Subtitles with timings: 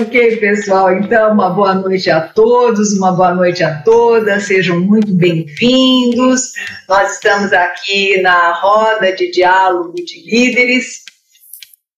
[0.00, 5.12] Ok, pessoal, então uma boa noite a todos, uma boa noite a todas, sejam muito
[5.12, 6.52] bem-vindos.
[6.88, 11.02] Nós estamos aqui na roda de diálogo de líderes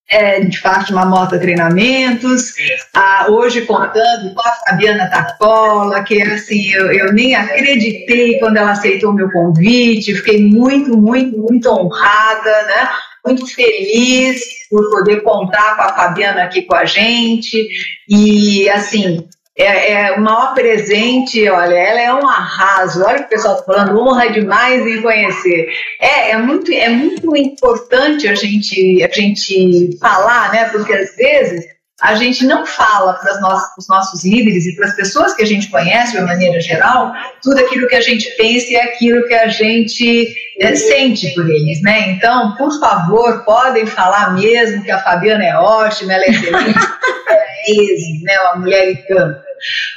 [0.09, 2.55] é, de Fátima Mota Treinamentos,
[2.95, 8.71] ah, hoje contando com a Fabiana Tacola, que assim, eu, eu nem acreditei quando ela
[8.71, 12.89] aceitou o meu convite, fiquei muito, muito, muito honrada, né?
[13.25, 17.69] Muito feliz por poder contar com a Fabiana aqui com a gente.
[18.09, 23.05] E, assim, é, é o maior presente, olha, ela é um arraso.
[23.05, 25.69] Olha o pessoal falando, honra demais em conhecer.
[26.01, 30.65] É, é, muito, é muito importante a gente, a gente falar, né?
[30.71, 33.33] Porque às vezes a gente não fala para
[33.79, 37.13] os nossos líderes e para as pessoas que a gente conhece de uma maneira geral
[37.43, 41.83] tudo aquilo que a gente pensa e aquilo que a gente é, sente por eles,
[41.83, 42.11] né?
[42.11, 46.77] Então, por favor, podem falar mesmo que a Fabiana é ótima, ela é feliz,
[47.69, 48.41] é né?
[48.45, 49.45] Uma mulher encanta.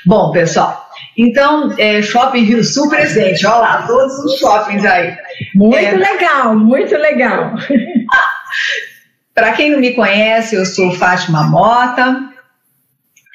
[0.05, 5.15] Bom, pessoal, então, é, Shopping Rio Sul presente, olha lá, todos os shoppings aí.
[5.55, 7.53] Muito é, legal, muito legal.
[9.33, 12.29] Para quem não me conhece, eu sou Fátima Mota.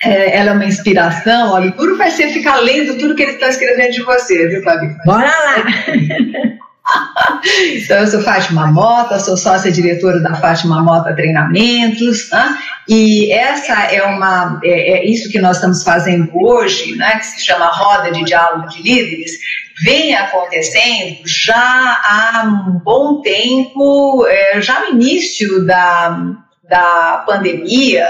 [0.02, 1.52] É, ela é uma inspiração.
[1.52, 4.94] Olha, duro vai ser ficar lendo tudo que ele está escrevendo de você, viu, Fabi?
[5.04, 5.64] Bora lá!
[7.74, 12.58] então, eu sou Fátima Mota, sou sócia diretora da Fátima Mota Treinamentos, né?
[12.88, 17.44] e essa é uma, é, é, isso que nós estamos fazendo hoje, né, que se
[17.44, 19.32] chama Roda de Diálogo de Líderes,
[19.84, 26.18] vem acontecendo já há um bom tempo, é, já no início da,
[26.68, 28.06] da pandemia,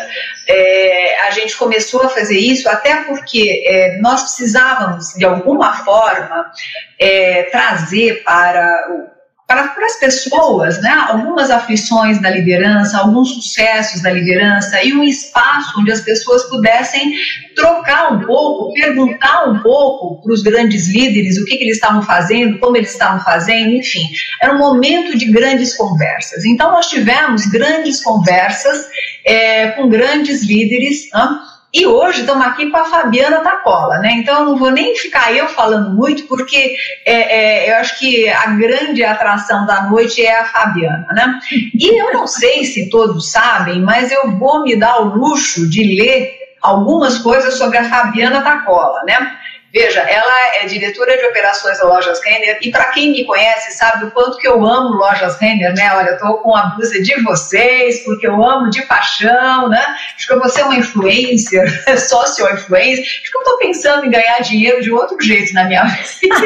[0.47, 6.51] é, a gente começou a fazer isso até porque é, nós precisávamos, de alguma forma,
[6.99, 9.18] é, trazer para o
[9.49, 15.03] para, para as pessoas, né, algumas aflições da liderança, alguns sucessos da liderança e um
[15.03, 17.15] espaço onde as pessoas pudessem
[17.57, 22.03] trocar um pouco, perguntar um pouco para os grandes líderes o que, que, eles estavam
[22.03, 24.07] fazendo, como eles estavam fazendo, enfim.
[24.43, 26.45] Era um momento de grandes conversas.
[26.45, 28.87] Então, nós tivemos grandes conversas
[29.25, 31.09] é, com grandes líderes.
[31.11, 31.39] Né,
[31.73, 34.13] e hoje estamos aqui com a Fabiana Tacola, né?
[34.13, 38.47] Então não vou nem ficar eu falando muito, porque é, é, eu acho que a
[38.47, 41.39] grande atração da noite é a Fabiana, né?
[41.53, 45.83] E eu não sei se todos sabem, mas eu vou me dar o luxo de
[45.83, 49.38] ler algumas coisas sobre a Fabiana Tacola, né?
[49.71, 54.07] Veja, ela é diretora de operações da Lojas Renner e para quem me conhece sabe
[54.07, 55.93] o quanto que eu amo Lojas Renner, né?
[55.95, 59.85] Olha, eu tô com a blusa de vocês porque eu amo de paixão, né?
[60.17, 61.69] Acho que eu vou ser uma influencer,
[62.01, 63.05] socio-influencer.
[63.05, 66.37] Acho que eu tô pensando em ganhar dinheiro de outro jeito na minha vida.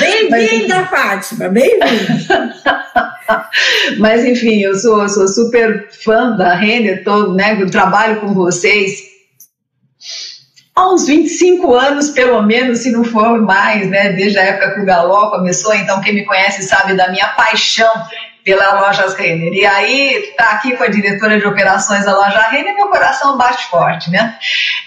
[0.00, 1.86] Bem-vinda, Fátima, bem-vinda.
[3.98, 7.56] Mas enfim, eu sou, sou super fã da Renner, todo, né?
[7.60, 9.17] Eu trabalho com vocês
[10.78, 14.12] há uns 25 anos, pelo menos, se não for mais, né?
[14.12, 17.92] Desde a época que o Galó começou, então quem me conhece sabe da minha paixão
[18.44, 19.52] pela Lojas Renner.
[19.52, 23.66] E aí, tá aqui com a diretora de operações da Loja Renner, meu coração bate
[23.66, 24.36] forte, né?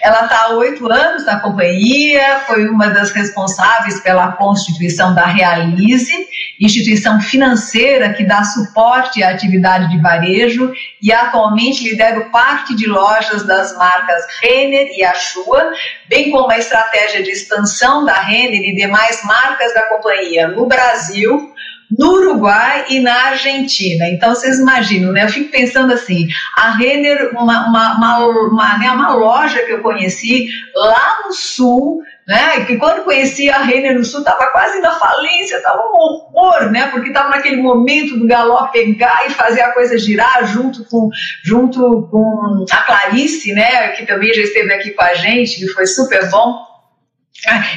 [0.02, 6.12] Ela está há oito anos na companhia, foi uma das responsáveis pela constituição da Realize,
[6.60, 13.44] instituição financeira que dá suporte à atividade de varejo e atualmente lidera parte de lojas
[13.44, 15.72] das marcas Renner e Ashua,
[16.08, 21.51] bem como a estratégia de expansão da Renner e demais marcas da companhia no Brasil,
[21.98, 24.08] no Uruguai e na Argentina.
[24.08, 25.24] Então, vocês imaginam, né?
[25.24, 29.80] Eu fico pensando assim, a Renner, uma, uma, uma, uma, né, uma loja que eu
[29.80, 32.64] conheci lá no Sul, né?
[32.64, 36.86] Que quando conheci a Renner no Sul estava quase na falência, estava um horror, né?
[36.88, 41.10] Porque estava naquele momento do galó pegar e fazer a coisa girar junto com,
[41.44, 43.88] junto com a Clarice, né?
[43.88, 46.71] Que também já esteve aqui com a gente, que foi super bom.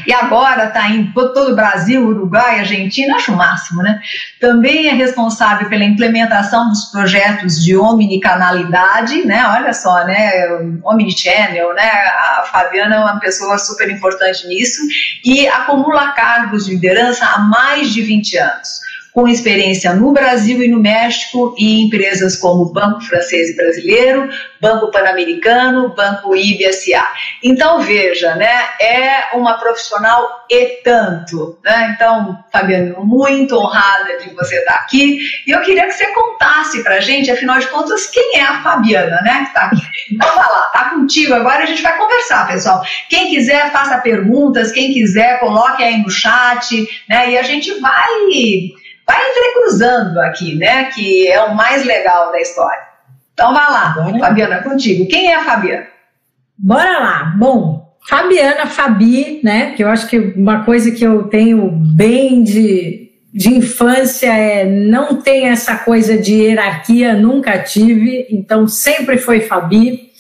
[0.06, 4.00] E agora está em todo o Brasil, Uruguai, Argentina, acho o máximo, né?
[4.40, 9.44] Também é responsável pela implementação dos projetos de omnicanalidade, né?
[9.48, 10.48] Olha só, né?
[10.84, 11.90] Omnichannel, né?
[11.90, 14.82] A Fabiana é uma pessoa super importante nisso
[15.24, 20.68] e acumula cargos de liderança há mais de 20 anos com experiência no Brasil e
[20.68, 24.30] no México e empresas como Banco Francês e Brasileiro,
[24.60, 27.02] Banco Pan-Americano, Banco IBSA.
[27.42, 31.58] Então, veja, né, é uma profissional e tanto.
[31.64, 31.94] Né?
[31.96, 35.22] Então, Fabiano, muito honrada de você estar aqui.
[35.48, 38.62] E eu queria que você contasse para a gente, afinal de contas, quem é a
[38.62, 39.82] Fabiana, né, que está aqui.
[40.12, 42.84] Então, vai lá, tá contigo agora, a gente vai conversar, pessoal.
[43.10, 48.26] Quem quiser, faça perguntas, quem quiser, coloque aí no chat, né, e a gente vai
[49.06, 50.86] vai entrecruzando aqui, né?
[50.86, 52.84] Que é o mais legal da história.
[53.34, 54.20] Então vai lá, Bora.
[54.20, 55.08] Fabiana, contigo.
[55.08, 55.88] Quem é a Fabiana?
[56.58, 57.34] Bora lá.
[57.38, 59.74] Bom, Fabiana, Fabi, né?
[59.76, 65.22] Que eu acho que uma coisa que eu tenho bem de, de infância é não
[65.22, 70.12] tem essa coisa de hierarquia, nunca tive, então sempre foi Fabi.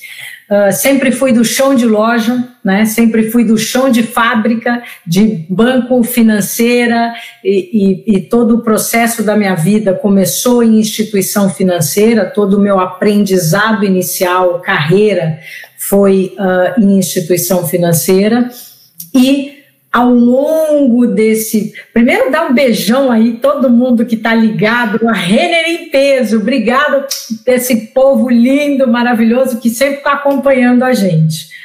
[0.50, 2.83] Uh, sempre fui do chão de loja, né?
[2.83, 7.13] sempre fui do chão de fábrica, de banco financeira,
[7.44, 12.59] e, e, e, todo o processo da minha vida começou em instituição financeira, todo o
[12.59, 15.39] meu aprendizado inicial, carreira,
[15.77, 18.50] foi uh, em instituição financeira.
[19.13, 19.56] E
[19.94, 21.71] ao longo desse.
[21.94, 26.39] Primeiro, dá um beijão aí, todo mundo que está ligado, a Renner em peso.
[26.39, 27.06] Obrigado
[27.45, 31.56] desse povo lindo, maravilhoso que sempre está acompanhando a gente.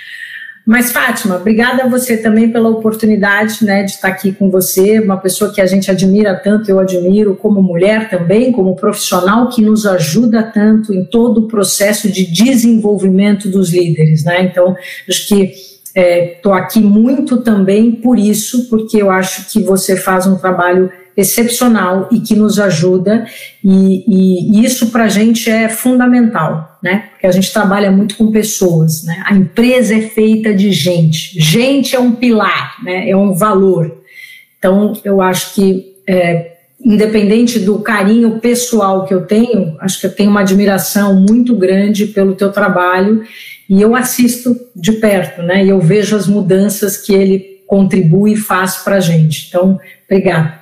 [0.71, 5.17] Mas, Fátima, obrigada a você também pela oportunidade né, de estar aqui com você, uma
[5.17, 9.85] pessoa que a gente admira tanto, eu admiro como mulher também, como profissional que nos
[9.85, 14.23] ajuda tanto em todo o processo de desenvolvimento dos líderes.
[14.23, 14.45] Né?
[14.45, 14.77] Então,
[15.09, 15.53] acho que
[15.93, 20.89] Estou é, aqui muito também por isso, porque eu acho que você faz um trabalho
[21.17, 23.27] excepcional e que nos ajuda,
[23.63, 27.11] e, e, e isso para a gente é fundamental, né?
[27.13, 29.23] Porque a gente trabalha muito com pessoas, né?
[29.27, 33.09] A empresa é feita de gente, gente é um pilar, né?
[33.09, 34.01] É um valor.
[34.59, 40.15] Então, eu acho que é, independente do carinho pessoal que eu tenho, acho que eu
[40.15, 43.23] tenho uma admiração muito grande pelo teu trabalho
[43.69, 45.65] e eu assisto de perto, né?
[45.65, 49.47] E eu vejo as mudanças que ele contribui e faz para a gente.
[49.49, 49.79] Então,
[50.09, 50.60] obrigada.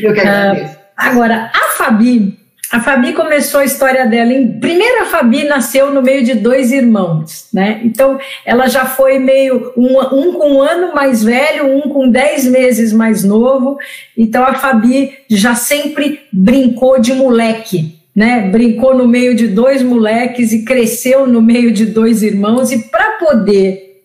[0.00, 0.74] Eu que agradeço.
[0.74, 2.38] Uh, agora, a Fabi,
[2.72, 4.32] a Fabi começou a história dela.
[4.32, 7.80] Em, primeiro, a Fabi nasceu no meio de dois irmãos, né?
[7.84, 12.44] Então, ela já foi meio um, um com um ano mais velho, um com dez
[12.44, 13.78] meses mais novo.
[14.16, 20.50] Então, a Fabi já sempre brincou de moleque né, brincou no meio de dois moleques
[20.50, 24.00] e cresceu no meio de dois irmãos, e para poder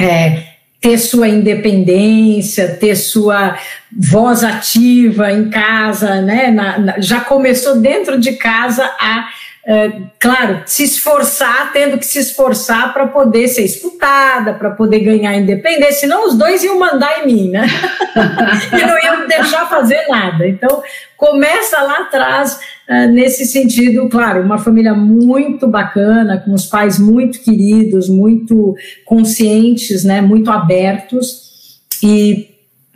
[0.00, 0.42] é,
[0.84, 3.56] ter sua independência, ter sua
[3.90, 9.26] voz ativa em casa, né, na, na, já começou dentro de casa a
[9.66, 15.34] é, claro, se esforçar, tendo que se esforçar para poder ser escutada, para poder ganhar
[15.34, 17.66] independência, senão os dois iam mandar em mim, né?
[18.78, 20.46] e não iam deixar fazer nada.
[20.46, 20.82] Então,
[21.16, 27.40] começa lá atrás, uh, nesse sentido, claro, uma família muito bacana, com os pais muito
[27.40, 31.44] queridos, muito conscientes, né, muito abertos,
[32.02, 32.53] e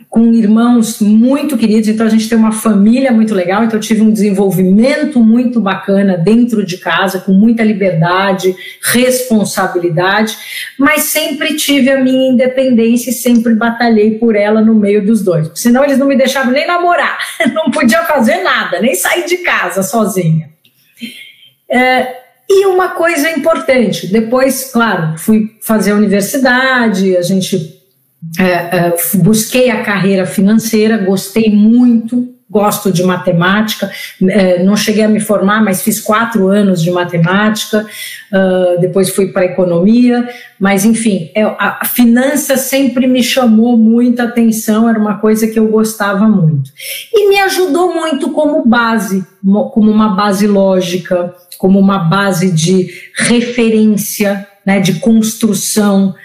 [0.09, 4.01] com irmãos muito queridos, então a gente tem uma família muito legal, então eu tive
[4.01, 10.35] um desenvolvimento muito bacana dentro de casa, com muita liberdade, responsabilidade,
[10.79, 15.51] mas sempre tive a minha independência e sempre batalhei por ela no meio dos dois,
[15.53, 17.19] senão eles não me deixavam nem namorar,
[17.53, 20.49] não podia fazer nada, nem sair de casa sozinha.
[21.69, 22.15] É,
[22.49, 27.78] e uma coisa importante, depois, claro, fui fazer a universidade, a gente
[29.15, 33.91] busquei a carreira financeira, gostei muito, gosto de matemática,
[34.27, 37.85] é, não cheguei a me formar, mas fiz quatro anos de matemática,
[38.33, 40.27] uh, depois fui para economia,
[40.59, 45.59] mas enfim, é, a, a finança sempre me chamou muita atenção, era uma coisa que
[45.59, 46.71] eu gostava muito.
[47.13, 49.23] E me ajudou muito como base,
[49.71, 56.15] como uma base lógica, como uma base de referência, né, de construção,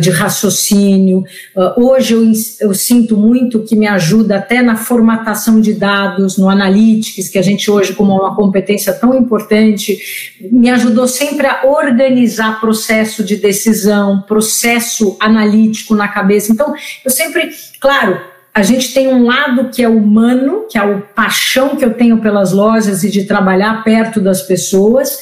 [0.00, 1.24] de raciocínio.
[1.54, 2.22] Uh, hoje eu,
[2.60, 7.42] eu, sinto muito que me ajuda até na formatação de dados, no analytics, que a
[7.42, 9.98] gente hoje, como uma competência tão importante,
[10.50, 16.52] me ajudou sempre a organizar processo de decisão, processo analítico na cabeça.
[16.52, 18.20] Então, eu sempre, claro,
[18.52, 22.18] a gente tem um lado que é humano, que é o paixão que eu tenho
[22.18, 25.20] pelas lojas e de trabalhar perto das pessoas,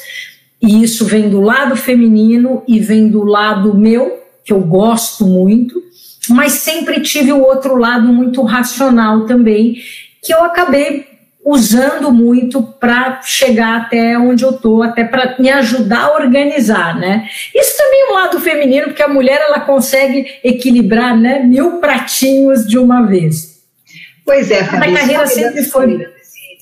[0.62, 5.82] e isso vem do lado feminino e vem do lado meu, que eu gosto muito,
[6.30, 9.76] mas sempre tive o outro lado muito racional também,
[10.22, 11.04] que eu acabei
[11.44, 17.28] usando muito para chegar até onde eu tô, até para me ajudar a organizar, né?
[17.54, 22.66] Isso também é um lado feminino, porque a mulher ela consegue equilibrar, né, mil pratinhos
[22.66, 23.60] de uma vez.
[24.24, 26.06] Pois é, Fabi, a carreira sempre foi.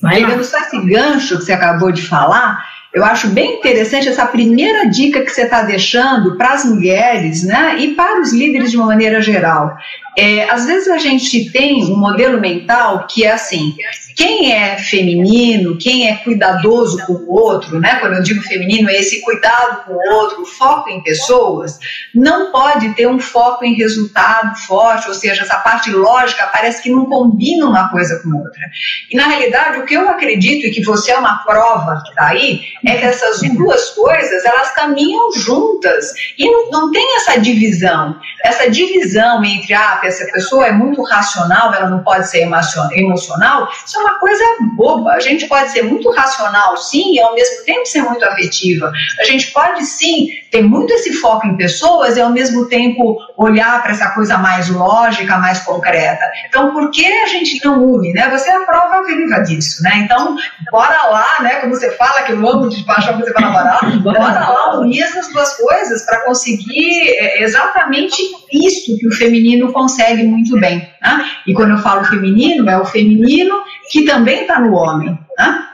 [0.00, 2.62] Pegando só esse gancho que você acabou de falar,
[2.94, 7.76] eu acho bem interessante essa primeira dica que você está deixando para as mulheres né,
[7.80, 9.76] e para os líderes de uma maneira geral.
[10.16, 13.74] É, às vezes a gente tem um modelo mental que é assim:
[14.14, 17.96] quem é feminino, quem é cuidadoso com o outro, né?
[17.96, 21.78] Quando eu digo feminino, é esse cuidado com o outro, foco em pessoas,
[22.14, 26.90] não pode ter um foco em resultado forte, ou seja, essa parte lógica parece que
[26.90, 28.60] não combina uma coisa com outra.
[29.10, 32.28] E na realidade, o que eu acredito e que você é uma prova que está
[32.28, 38.18] aí, é que essas duas coisas, elas caminham juntas e não, não tem essa divisão.
[38.44, 43.98] Essa divisão entre, ah, essa pessoa é muito racional, ela não pode ser emocional, isso
[43.98, 44.44] é uma coisa
[44.76, 45.12] boba.
[45.12, 48.92] A gente pode ser muito racional, sim, e ao mesmo tempo ser muito afetiva.
[49.20, 53.82] A gente pode, sim, ter muito esse foco em pessoas e ao mesmo tempo olhar
[53.82, 56.24] para essa coisa mais lógica, mais concreta.
[56.48, 58.28] Então, por que a gente não une, né?
[58.30, 60.02] Você é a prova viva disso, né?
[60.04, 60.36] Então,
[60.70, 61.56] bora lá, né?
[61.56, 65.32] Como você fala, que eu amo de paixão você bora lá, bora lá unir essas
[65.32, 68.22] duas coisas para conseguir é, exatamente
[68.54, 70.78] isso que o feminino consegue muito bem.
[71.02, 71.26] Né?
[71.46, 73.56] E quando eu falo feminino, é o feminino
[73.90, 75.18] que também está no homem.
[75.38, 75.64] Né?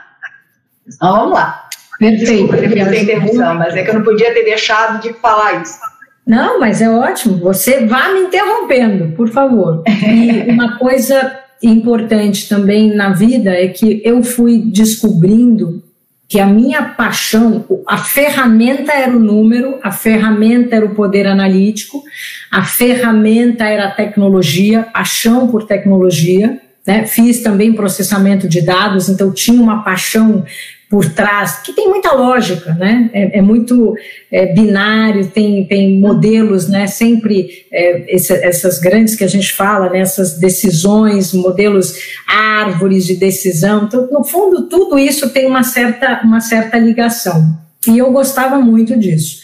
[0.87, 1.67] Então, vamos lá.
[1.99, 2.51] Perfeito.
[2.51, 5.79] Desculpa, interrupção, mas é que eu não podia ter deixado de falar isso.
[6.25, 7.37] Não, mas é ótimo.
[7.37, 9.83] Você vá me interrompendo, por favor.
[10.01, 15.83] E uma coisa importante também na vida é que eu fui descobrindo
[16.31, 22.01] que a minha paixão, a ferramenta era o número, a ferramenta era o poder analítico,
[22.49, 26.57] a ferramenta era a tecnologia, paixão por tecnologia.
[26.87, 27.05] Né?
[27.05, 30.45] Fiz também processamento de dados, então tinha uma paixão
[30.91, 33.09] por trás, que tem muita lógica, né?
[33.13, 33.95] É, é muito
[34.29, 36.85] é, binário, tem, tem modelos, né?
[36.85, 39.99] Sempre é, esse, essas grandes que a gente fala, né?
[39.99, 41.95] essas decisões, modelos
[42.27, 43.85] árvores de decisão.
[43.85, 47.57] Então, no fundo, tudo isso tem uma certa, uma certa ligação.
[47.87, 49.39] E eu gostava muito disso.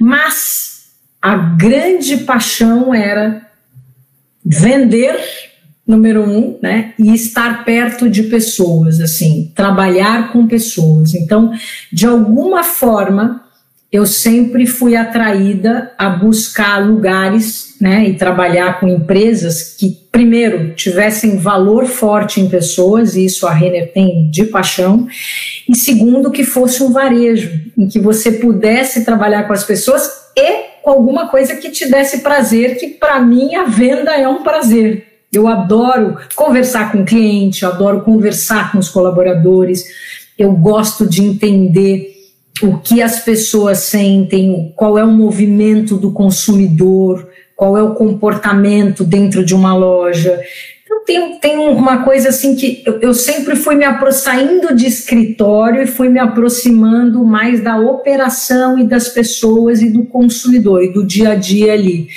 [0.00, 0.88] Mas
[1.22, 3.46] a grande paixão era
[4.44, 5.16] vender
[5.88, 6.92] número um, né?
[6.98, 11.14] E estar perto de pessoas, assim, trabalhar com pessoas.
[11.14, 11.50] Então,
[11.90, 13.42] de alguma forma,
[13.90, 18.06] eu sempre fui atraída a buscar lugares, né?
[18.06, 23.90] E trabalhar com empresas que, primeiro, tivessem valor forte em pessoas, e isso a Renner
[23.90, 25.08] tem de paixão,
[25.66, 30.82] e segundo, que fosse um varejo, em que você pudesse trabalhar com as pessoas e
[30.82, 35.07] com alguma coisa que te desse prazer, que para mim a venda é um prazer.
[35.32, 39.84] Eu adoro conversar com o cliente, adoro conversar com os colaboradores,
[40.38, 42.14] eu gosto de entender
[42.62, 49.04] o que as pessoas sentem, qual é o movimento do consumidor, qual é o comportamento
[49.04, 50.40] dentro de uma loja.
[50.84, 55.82] Então, tem, tem uma coisa assim que eu, eu sempre fui me saindo de escritório
[55.82, 61.06] e fui me aproximando mais da operação e das pessoas e do consumidor e do
[61.06, 62.08] dia a dia ali.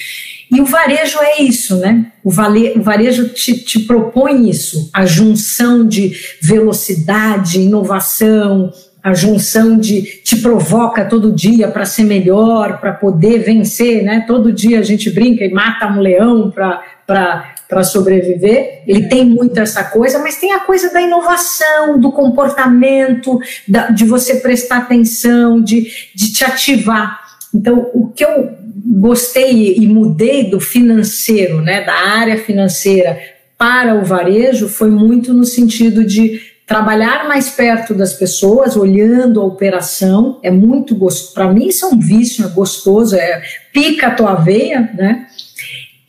[0.51, 2.11] E o varejo é isso, né?
[2.21, 8.69] O, vale, o varejo te, te propõe isso, a junção de velocidade, inovação,
[9.01, 14.25] a junção de te provoca todo dia para ser melhor, para poder vencer, né?
[14.27, 18.83] Todo dia a gente brinca e mata um leão para sobreviver.
[18.85, 24.03] Ele tem muito essa coisa, mas tem a coisa da inovação, do comportamento, da, de
[24.03, 27.30] você prestar atenção, de, de te ativar.
[27.53, 28.57] Então, o que eu
[28.99, 33.19] gostei e mudei do financeiro, né, da área financeira
[33.57, 39.45] para o varejo foi muito no sentido de trabalhar mais perto das pessoas, olhando a
[39.45, 41.33] operação, é muito gostoso.
[41.33, 43.43] Para mim isso é um vício, é gostoso, é
[43.73, 45.27] pica a tua veia, né?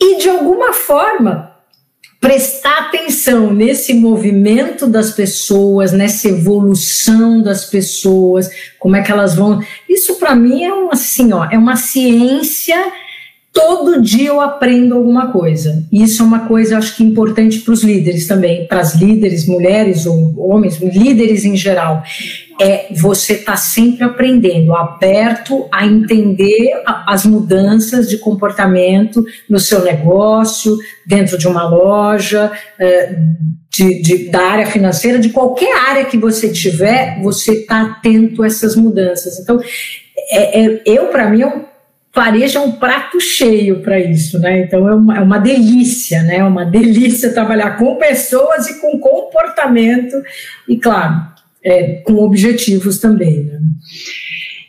[0.01, 1.51] E de alguma forma
[2.23, 8.49] prestar atenção nesse movimento das pessoas, nessa evolução das pessoas,
[8.79, 9.61] como é que elas vão.
[9.88, 12.76] Isso para mim é uma assim, ó, é uma ciência.
[13.52, 15.85] Todo dia eu aprendo alguma coisa.
[15.92, 20.06] Isso é uma coisa, acho que importante para os líderes também, para as líderes, mulheres
[20.06, 22.02] ou homens, líderes em geral
[22.61, 29.82] é você estar tá sempre aprendendo, aberto a entender as mudanças de comportamento no seu
[29.82, 33.16] negócio, dentro de uma loja, é,
[33.71, 38.47] de, de, da área financeira, de qualquer área que você tiver, você está atento a
[38.47, 39.40] essas mudanças.
[39.40, 39.61] Então,
[40.30, 41.64] é, é, eu, para mim, é um
[42.14, 44.61] varejo é um prato cheio para isso, né?
[44.61, 46.37] Então é uma, é uma delícia, né?
[46.37, 50.23] É uma delícia trabalhar com pessoas e com comportamento.
[50.69, 51.23] E claro,
[51.64, 53.45] é, com objetivos também.
[53.45, 53.59] Né?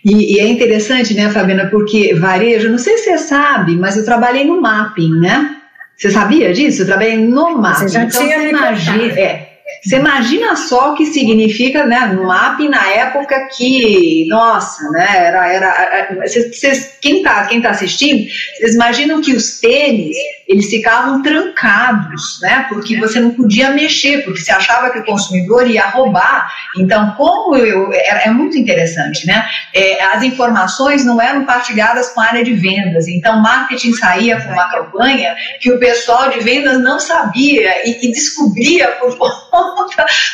[0.06, 4.04] E, e, é interessante, né, Fabiana, porque varejo, não sei se você sabe, mas eu
[4.04, 5.56] trabalhei no mapping, né?
[5.96, 6.82] Você sabia disso?
[6.82, 7.88] Eu trabalhei no mapping.
[7.88, 9.43] Você já então, tinha você imagina, é,
[9.84, 16.16] você imagina só o que significa, né, MAP na época que, nossa, né, era, era,
[16.26, 18.26] vocês, quem tá, quem tá assistindo,
[18.58, 20.16] vocês imaginam que os tênis,
[20.48, 25.70] eles ficavam trancados, né, porque você não podia mexer, porque você achava que o consumidor
[25.70, 31.44] ia roubar, então como eu, é, é muito interessante, né, é, as informações não eram
[31.44, 36.30] partilhadas com a área de vendas, então marketing saía com uma campanha que o pessoal
[36.30, 39.18] de vendas não sabia e, e descobria por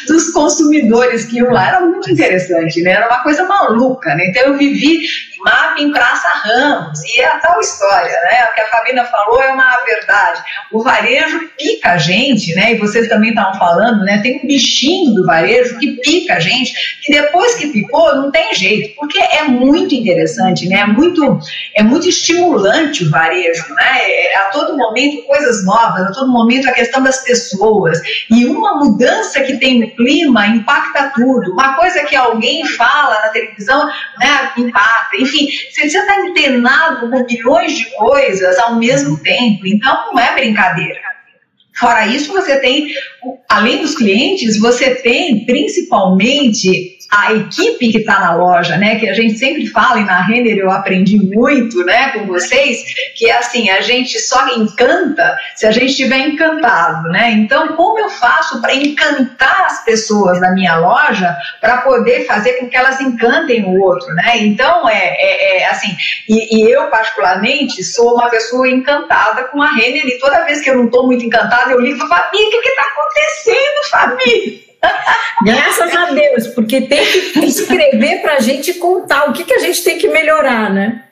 [0.08, 1.68] dos consumidores que iam lá.
[1.68, 2.92] Era muito interessante, né?
[2.92, 4.28] Era uma coisa maluca, né?
[4.28, 5.00] Então eu vivi
[5.40, 8.46] mapa em Praça Ramos, e é a tal história, né?
[8.46, 10.42] O que a Fabina falou é uma verdade.
[10.72, 12.74] O varejo pica a gente, né?
[12.74, 14.20] E vocês também estavam falando, né?
[14.22, 18.54] Tem um bichinho do varejo que pica a gente, que depois que picou, não tem
[18.54, 20.82] jeito, porque é muito interessante, né?
[20.82, 21.40] É muito,
[21.76, 24.00] é muito estimulante o varejo, né?
[24.02, 28.00] É, a todo momento coisas novas, a todo momento a questão das pessoas.
[28.30, 31.52] E uma mudança que tem no clima impacta tudo.
[31.52, 34.52] Uma coisa que alguém fala na televisão, né?
[34.58, 35.18] Impacta.
[35.30, 39.66] Enfim, você está antenado com milhões de coisas ao mesmo tempo.
[39.66, 41.00] Então, não é brincadeira.
[41.80, 42.92] Fora isso, você tem,
[43.48, 49.00] além dos clientes, você tem principalmente a equipe que está na loja, né?
[49.00, 52.84] Que a gente sempre fala, e na Renner eu aprendi muito, né, com vocês,
[53.16, 57.32] que é assim, a gente só encanta se a gente estiver encantado, né?
[57.32, 62.70] Então, como eu faço para encantar as pessoas da minha loja para poder fazer com
[62.70, 64.38] que elas encantem o outro, né?
[64.38, 65.96] Então, é, é, é assim,
[66.28, 70.70] e, e, eu particularmente sou uma pessoa encantada com a Renner e toda vez que
[70.70, 74.69] eu não estou muito encantada, eu ligo para Fabi, o que está acontecendo, Fabi?
[75.44, 79.60] Graças a Deus, porque tem que escrever para a gente contar o que, que a
[79.60, 81.04] gente tem que melhorar, né?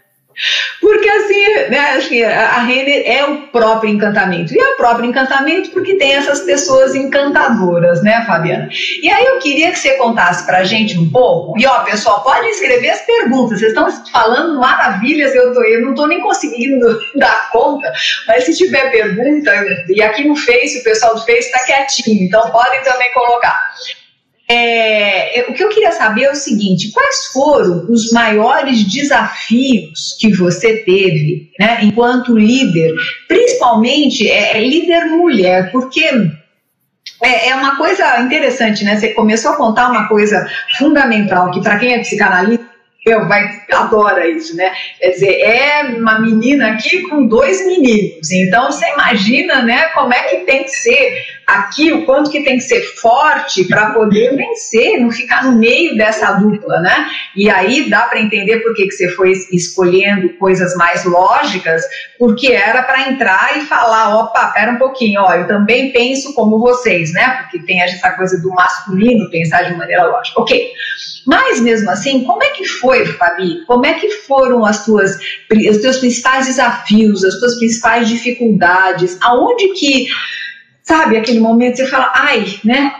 [0.80, 4.54] Porque assim, né, assim, a Renner é o próprio encantamento.
[4.54, 8.70] E é o próprio encantamento porque tem essas pessoas encantadoras, né, Fabiana?
[9.02, 11.60] E aí eu queria que você contasse pra gente um pouco.
[11.60, 13.60] E ó, pessoal, pode escrever as perguntas.
[13.60, 17.92] Vocês estão falando maravilhas, eu, tô, eu não estou nem conseguindo dar conta,
[18.28, 19.52] mas se tiver pergunta,
[19.90, 23.72] e aqui no Face, o pessoal do Face está quietinho, então podem também colocar.
[24.50, 30.32] É, o que eu queria saber é o seguinte: quais foram os maiores desafios que
[30.34, 32.94] você teve, né, enquanto líder,
[33.28, 36.06] principalmente é, é líder mulher, porque
[37.22, 38.96] é, é, uma coisa interessante, né?
[38.96, 42.67] Você começou a contar uma coisa fundamental que para quem é psicanalista
[43.08, 44.72] eu, vai, adora isso, né?
[45.00, 48.32] Quer dizer, é uma menina aqui com dois meninos.
[48.32, 52.58] Então você imagina, né, como é que tem que ser aqui, o quanto que tem
[52.58, 57.08] que ser forte para poder vencer, não ficar no meio dessa dupla, né?
[57.34, 61.84] E aí dá para entender por que, que você foi escolhendo coisas mais lógicas,
[62.20, 66.60] porque era para entrar e falar, opa, pera um pouquinho, ó, eu também penso como
[66.60, 67.44] vocês, né?
[67.44, 70.42] Porque tem essa coisa do masculino pensar de maneira lógica.
[70.42, 70.74] Ok.
[71.28, 73.66] Mas mesmo assim, como é que foi, Fabi?
[73.66, 75.20] Como é que foram as tuas,
[75.70, 79.18] os teus principais desafios, as tuas principais dificuldades?
[79.22, 80.08] Aonde que,
[80.82, 82.94] sabe, aquele momento você fala, ai, né?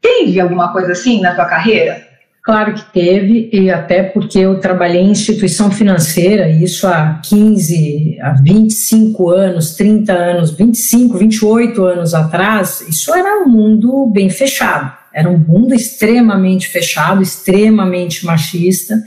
[0.00, 2.08] Teve alguma coisa assim na tua carreira?
[2.42, 8.30] Claro que teve, e até porque eu trabalhei em instituição financeira, isso há 15, há
[8.30, 14.99] 25 anos, 30 anos, 25, 28 anos atrás, isso era um mundo bem fechado.
[15.12, 19.02] Era um mundo extremamente fechado, extremamente machista.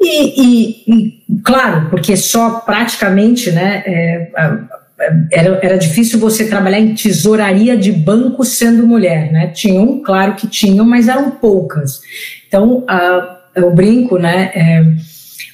[0.00, 4.30] E, e, e claro, porque só praticamente, né, é,
[5.30, 9.46] era, era difícil você trabalhar em tesouraria de banco sendo mulher, né?
[9.48, 12.00] Tinham, claro que tinham, mas eram poucas.
[12.46, 12.84] Então,
[13.54, 14.50] eu brinco, né?
[14.54, 14.84] É,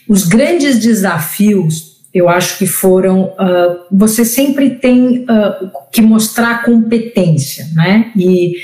[0.09, 3.25] os grandes desafios, eu acho que foram.
[3.25, 8.13] Uh, você sempre tem uh, que mostrar competência, né?
[8.17, 8.55] E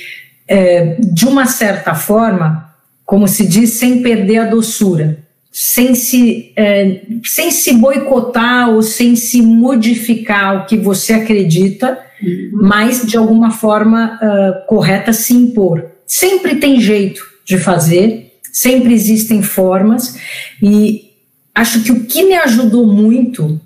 [0.53, 2.71] é, de uma certa forma,
[3.07, 5.19] como se diz, sem perder a doçura,
[5.51, 12.51] sem se, é, sem se boicotar ou sem se modificar o que você acredita, uhum.
[12.53, 15.87] mas de alguma forma uh, correta se impor.
[16.07, 20.19] Sempre tem jeito de fazer, sempre existem formas,
[20.63, 21.13] e
[21.55, 23.59] acho que o que me ajudou muito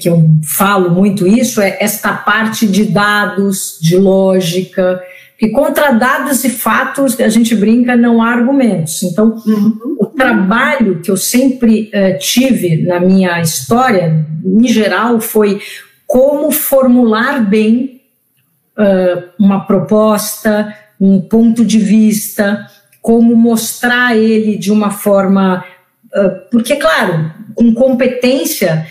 [0.00, 5.02] que eu falo muito isso é esta parte de dados, de lógica,
[5.40, 9.02] que contra dados e fatos, a gente brinca, não há argumentos.
[9.02, 9.96] Então, uhum.
[9.98, 15.62] o trabalho que eu sempre uh, tive na minha história, em geral, foi
[16.06, 18.02] como formular bem
[18.76, 22.66] uh, uma proposta, um ponto de vista,
[23.00, 25.64] como mostrar ele de uma forma.
[26.14, 28.86] Uh, porque, claro, com competência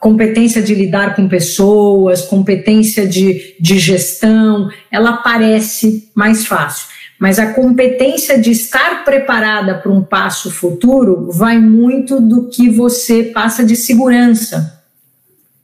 [0.00, 6.88] competência de lidar com pessoas, competência de, de gestão, ela parece mais fácil.
[7.18, 13.24] Mas a competência de estar preparada para um passo futuro vai muito do que você
[13.24, 14.82] passa de segurança,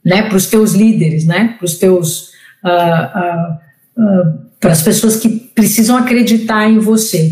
[0.03, 2.29] né, para os teus líderes, né, para os teus
[2.63, 7.29] uh, uh, uh, para as pessoas que precisam acreditar em você.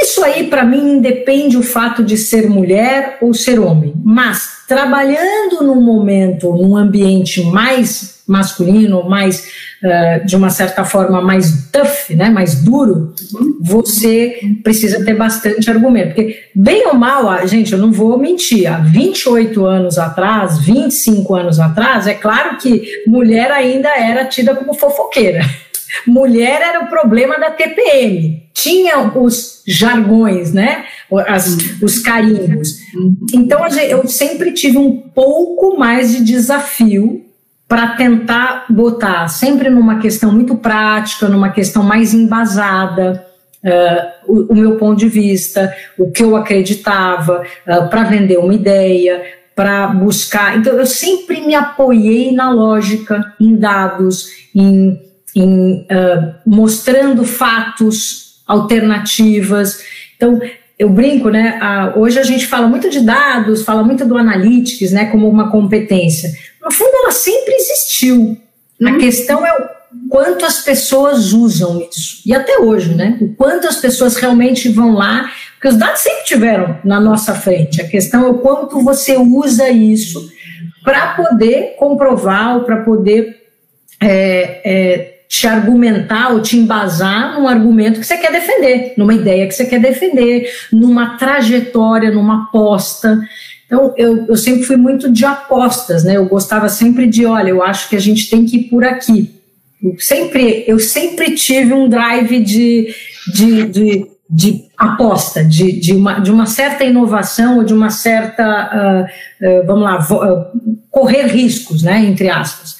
[0.00, 3.92] Isso aí, para mim, independe o fato de ser mulher ou ser homem.
[4.04, 9.48] Mas trabalhando num momento, num ambiente mais masculino, mais
[9.82, 13.12] uh, de uma certa forma mais tough, né, mais duro,
[13.60, 16.14] você precisa ter bastante argumento.
[16.14, 21.58] Porque, bem ou mal, gente, eu não vou mentir, há 28 anos atrás, 25 anos
[21.58, 25.40] atrás, é claro que mulher ainda era tida como fofoqueira.
[26.06, 28.48] Mulher era o problema da TPM.
[28.52, 30.84] Tinha os jargões, né?
[31.26, 32.78] As, os carimbos.
[33.32, 37.24] Então eu sempre tive um pouco mais de desafio
[37.66, 43.24] para tentar botar sempre numa questão muito prática, numa questão mais embasada.
[43.62, 48.54] Uh, o, o, meu ponto de vista, o que eu acreditava, uh, para vender uma
[48.54, 49.20] ideia,
[49.58, 50.56] para buscar.
[50.56, 54.96] Então, eu sempre me apoiei na lógica, em dados, em
[55.34, 59.82] em uh, mostrando fatos, alternativas.
[60.16, 60.40] Então,
[60.78, 61.58] eu brinco, né?
[61.60, 65.06] Uh, hoje a gente fala muito de dados, fala muito do analytics, né?
[65.06, 66.32] Como uma competência.
[66.62, 68.38] No fundo, ela sempre existiu.
[68.80, 68.88] Uhum.
[68.88, 72.22] A questão é o quanto as pessoas usam isso.
[72.24, 73.18] E até hoje, né?
[73.20, 77.82] O quanto as pessoas realmente vão lá, porque os dados sempre tiveram na nossa frente.
[77.82, 80.30] A questão é o quanto você usa isso
[80.84, 83.36] para poder comprovar ou para poder
[84.00, 89.46] é, é, te argumentar ou te embasar num argumento que você quer defender, numa ideia
[89.46, 93.20] que você quer defender, numa trajetória, numa aposta.
[93.66, 96.16] Então, eu, eu sempre fui muito de apostas, né?
[96.16, 99.30] Eu gostava sempre de, olha, eu acho que a gente tem que ir por aqui.
[99.82, 102.94] Eu sempre, eu sempre tive um drive de,
[103.34, 109.06] de, de, de aposta, de, de, uma, de uma certa inovação ou de uma certa,
[109.42, 112.02] uh, uh, vamos lá, uh, correr riscos, né?
[112.06, 112.77] Entre aspas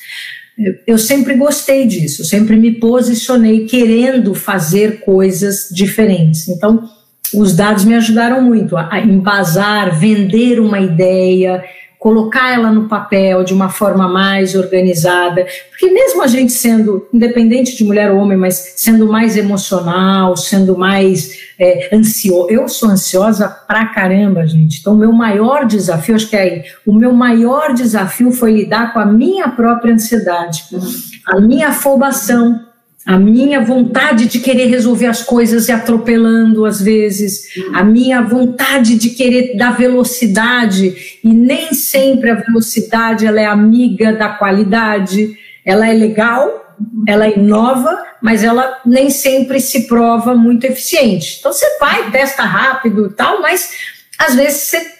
[0.87, 6.49] eu sempre gostei disso, sempre me posicionei querendo fazer coisas diferentes.
[6.49, 6.88] Então,
[7.33, 11.62] os dados me ajudaram muito a embasar, vender uma ideia,
[11.98, 17.76] colocar ela no papel de uma forma mais organizada, porque mesmo a gente sendo, independente
[17.76, 23.48] de mulher ou homem, mas sendo mais emocional, sendo mais é, ansioso, eu sou ansiosa
[23.48, 27.74] pra caramba, gente, então o meu maior desafio, acho que é aí, o meu maior
[27.74, 30.64] desafio foi lidar com a minha própria ansiedade,
[31.26, 32.67] a minha afobação,
[33.06, 38.96] a minha vontade de querer resolver as coisas e atropelando às vezes, a minha vontade
[38.96, 41.18] de querer dar velocidade.
[41.24, 47.98] E nem sempre a velocidade ela é amiga da qualidade, ela é legal, ela inova,
[48.20, 51.37] mas ela nem sempre se prova muito eficiente.
[51.38, 53.70] Então você vai, testa rápido e tal, mas
[54.18, 54.97] às vezes você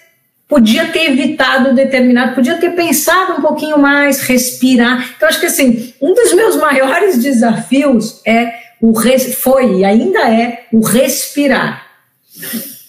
[0.49, 5.13] podia ter evitado determinado, podia ter pensado um pouquinho mais, respirar.
[5.15, 8.93] Então, acho que assim, um dos meus maiores desafios é o
[9.41, 11.85] foi e ainda é o respirar.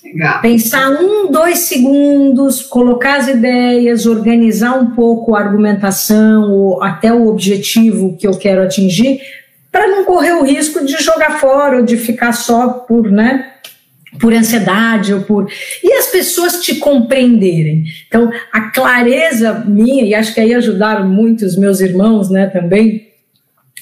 [0.02, 0.40] Legal.
[0.40, 7.28] Pensar um, dois segundos, colocar as ideias, organizar um pouco a argumentação ou até o
[7.28, 9.20] objetivo que eu quero atingir,
[9.70, 13.52] para não correr o risco de jogar fora ou de ficar só por, né,
[14.18, 15.50] por ansiedade ou por
[15.82, 17.84] e as pessoas te compreenderem.
[18.08, 23.10] Então, a clareza minha e acho que aí ajudaram muito os meus irmãos, né, também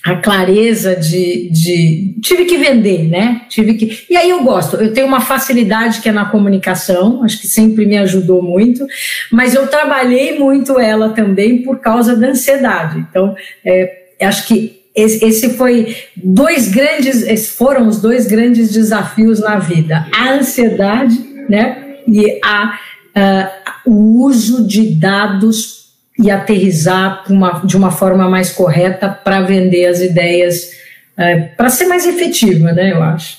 [0.05, 3.43] a clareza de, de tive que vender, né?
[3.49, 4.77] Tive que e aí eu gosto.
[4.77, 8.87] Eu tenho uma facilidade que é na comunicação, acho que sempre me ajudou muito,
[9.31, 13.05] mas eu trabalhei muito ela também por causa da ansiedade.
[13.11, 20.07] Então, é, acho que esse foi dois grandes, foram os dois grandes desafios na vida:
[20.13, 22.79] a ansiedade, né, e a,
[23.17, 29.87] uh, o uso de dados e aterrizar uma, de uma forma mais correta para vender
[29.87, 30.73] as ideias,
[31.17, 33.38] uh, para ser mais efetiva, né, eu acho.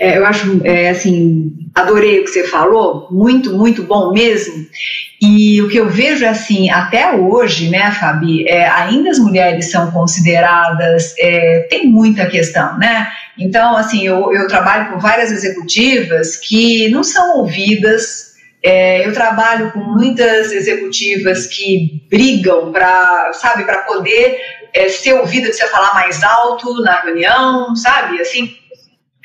[0.00, 4.66] É, eu acho, é, assim, adorei o que você falou, muito, muito bom mesmo.
[5.20, 9.90] E o que eu vejo assim, até hoje, né, Fabi, é, ainda as mulheres são
[9.90, 13.08] consideradas, é, tem muita questão, né?
[13.38, 18.34] Então, assim, eu, eu trabalho com várias executivas que não são ouvidas.
[18.62, 24.38] É, eu trabalho com muitas executivas que brigam para, sabe, para poder
[24.74, 28.20] é, ser ouvida, você falar mais alto na reunião, sabe?
[28.20, 28.54] Assim,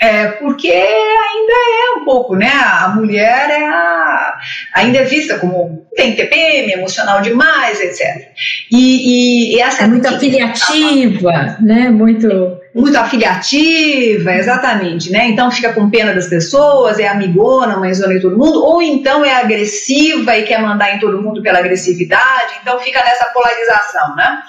[0.02, 2.52] é, porque ainda é um pouco, né?
[2.52, 4.36] A mulher é a,
[4.74, 8.30] ainda é vista como tem TPM, emocional demais, etc.
[8.72, 11.90] E, e, e essa é muito afiliativa, né?
[11.92, 15.28] Muito muito afiliativa, exatamente, né?
[15.28, 19.36] Então fica com pena das pessoas, é amigona, mãezona em todo mundo, ou então é
[19.36, 24.40] agressiva e quer mandar em todo mundo pela agressividade, então fica nessa polarização, né?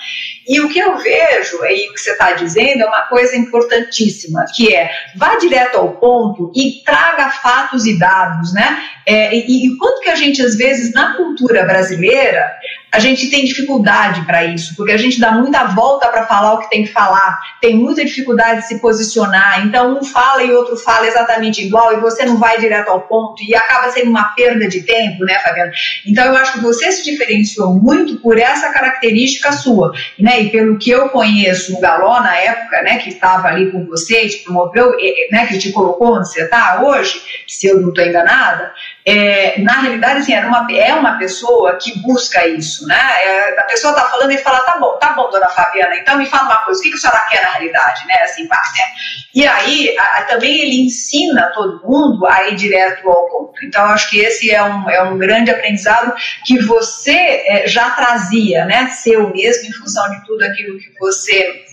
[0.53, 4.45] E o que eu vejo, e o que você está dizendo, é uma coisa importantíssima,
[4.55, 8.85] que é vá direto ao ponto e traga fatos e dados, né?
[9.07, 12.51] É, e, e quanto que a gente, às vezes, na cultura brasileira,
[12.93, 16.59] a gente tem dificuldade para isso, porque a gente dá muita volta para falar o
[16.59, 20.77] que tem que falar, tem muita dificuldade de se posicionar, então um fala e outro
[20.77, 24.69] fala exatamente igual e você não vai direto ao ponto e acaba sendo uma perda
[24.69, 25.73] de tempo, né, Fabiana?
[26.07, 30.77] Então eu acho que você se diferenciou muito por essa característica sua, né, e pelo
[30.77, 34.95] que eu conheço o Galó na época, né, que estava ali com você, te promoveu,
[35.31, 38.71] né, que te colocou onde você está hoje, se eu não estou enganada,
[39.05, 43.01] é, na realidade, assim, era uma, é uma pessoa que busca isso, né?
[43.25, 46.27] É, a pessoa está falando e fala, tá bom, tá bom, dona Fabiana, então me
[46.27, 48.15] fala uma coisa, o que, que a senhora quer na realidade, né?
[48.23, 48.49] Assim, né?
[49.35, 53.65] E aí, a, também ele ensina todo mundo a ir direto ao ponto.
[53.65, 58.65] Então, acho que esse é um, é um grande aprendizado que você é, já trazia,
[58.67, 58.89] né?
[58.89, 61.65] Seu mesmo, em função de tudo aquilo que você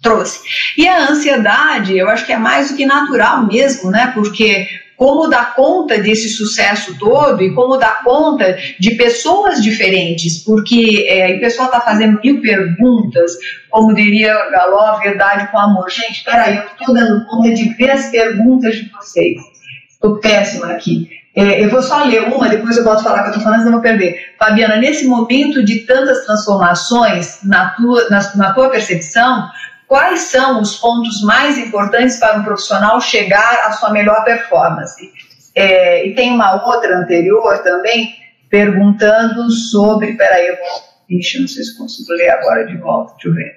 [0.00, 0.40] trouxe.
[0.76, 4.12] E a ansiedade, eu acho que é mais do que natural mesmo, né?
[4.14, 4.68] Porque
[5.00, 11.36] como dar conta desse sucesso todo e como dar conta de pessoas diferentes, porque é,
[11.36, 13.32] o pessoal está fazendo mil perguntas,
[13.70, 15.90] como diria Galó, verdade com amor.
[15.90, 19.40] Gente, peraí, eu estou dando conta de ver as perguntas de vocês.
[19.88, 21.08] Estou péssima aqui.
[21.34, 23.72] É, eu vou só ler uma, depois eu posso falar que eu estou falando, senão
[23.72, 24.34] eu vou perder.
[24.38, 29.48] Fabiana, nesse momento de tantas transformações na tua, na, na tua percepção,
[29.90, 35.10] quais são os pontos mais importantes para um profissional chegar à sua melhor performance.
[35.52, 38.14] É, e tem uma outra anterior também,
[38.48, 40.16] perguntando sobre.
[40.16, 40.90] Peraí, eu vou.
[41.18, 43.56] Ixi, não sei se consigo ler agora de volta, deixa eu ver.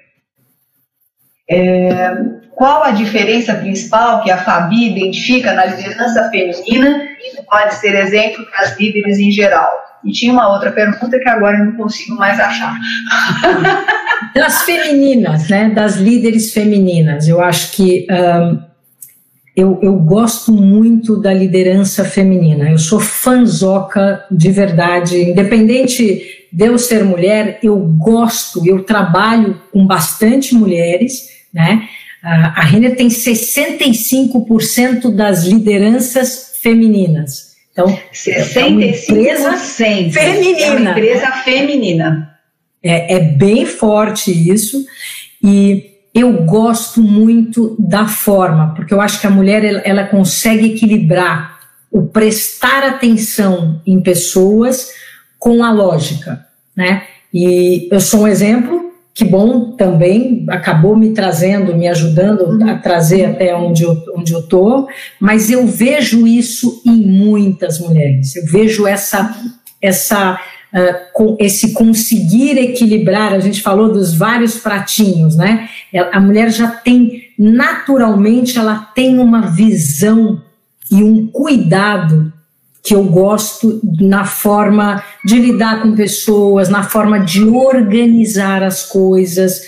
[1.48, 2.14] É,
[2.56, 8.44] qual a diferença principal que a Fabi identifica na liderança feminina e pode ser exemplo
[8.46, 9.70] para as líderes em geral?
[10.04, 12.76] E tinha uma outra pergunta que agora eu não consigo mais achar.
[14.34, 15.70] Das femininas, né?
[15.70, 17.28] Das líderes femininas.
[17.28, 18.58] Eu acho que um,
[19.54, 22.70] eu, eu gosto muito da liderança feminina.
[22.70, 29.86] Eu sou fanzoca de verdade, independente de eu ser mulher, eu gosto, eu trabalho com
[29.86, 31.88] bastante mulheres, né?
[32.22, 37.53] A Renner tem 65% das lideranças femininas.
[37.74, 40.62] Então, 65% é uma empresa feminina.
[40.62, 42.38] É uma empresa feminina.
[42.80, 44.86] É, é bem forte isso.
[45.42, 50.72] E eu gosto muito da forma, porque eu acho que a mulher ela, ela consegue
[50.72, 51.58] equilibrar
[51.90, 54.92] o prestar atenção em pessoas
[55.36, 57.02] com a lógica, né?
[57.32, 58.83] E eu sou um exemplo
[59.14, 62.78] que bom também acabou me trazendo, me ajudando a uhum.
[62.80, 64.88] trazer até onde eu, onde eu tô,
[65.20, 68.34] mas eu vejo isso em muitas mulheres.
[68.34, 69.32] Eu vejo essa
[69.80, 73.32] essa uh, com esse conseguir equilibrar.
[73.32, 75.68] A gente falou dos vários pratinhos, né?
[76.12, 80.42] A mulher já tem naturalmente ela tem uma visão
[80.90, 82.32] e um cuidado
[82.84, 89.62] que eu gosto na forma de lidar com pessoas, na forma de organizar as coisas.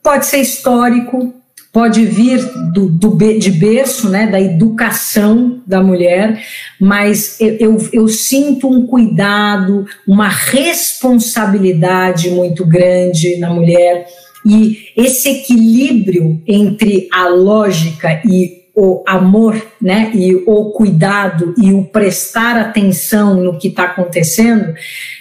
[0.00, 1.34] Pode ser histórico,
[1.72, 2.38] pode vir
[2.72, 6.40] do, do, de berço, né, da educação da mulher,
[6.80, 14.06] mas eu, eu, eu, sinto um cuidado, uma responsabilidade muito grande na mulher,
[14.46, 21.82] e esse equilíbrio entre a lógica e o amor, né, e o cuidado e o
[21.86, 24.72] prestar atenção no que está acontecendo,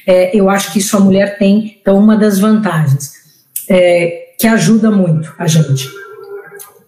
[0.06, 3.13] é, eu acho que isso a mulher tem, então, uma das vantagens,
[3.67, 5.89] é, que ajuda muito a gente.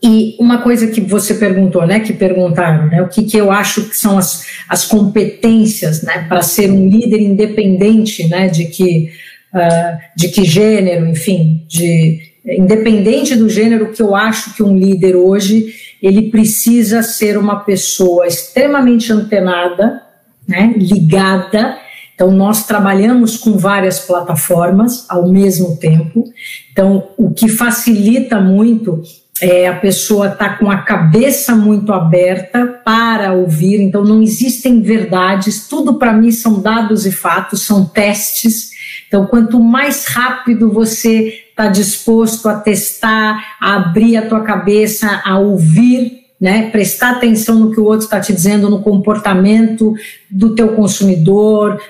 [0.02, 3.90] E uma coisa que você perguntou, né, que perguntaram, né, o que, que eu acho
[3.90, 9.10] que são as, as competências, né, para ser um líder independente, né, de que,
[9.56, 15.16] uh, de que gênero, enfim, de, independente do gênero que eu acho que um líder
[15.16, 20.02] hoje ele precisa ser uma pessoa extremamente antenada,
[20.48, 21.78] né, ligada.
[22.16, 26.24] Então, nós trabalhamos com várias plataformas ao mesmo tempo.
[26.72, 29.02] Então, o que facilita muito
[29.42, 33.82] é a pessoa estar tá com a cabeça muito aberta para ouvir.
[33.82, 38.72] Então, não existem verdades, tudo para mim são dados e fatos, são testes.
[39.08, 45.38] Então, quanto mais rápido você está disposto a testar, a abrir a tua cabeça, a
[45.38, 49.94] ouvir, né, prestar atenção no que o outro está te dizendo, no comportamento
[50.32, 51.82] do teu consumidor,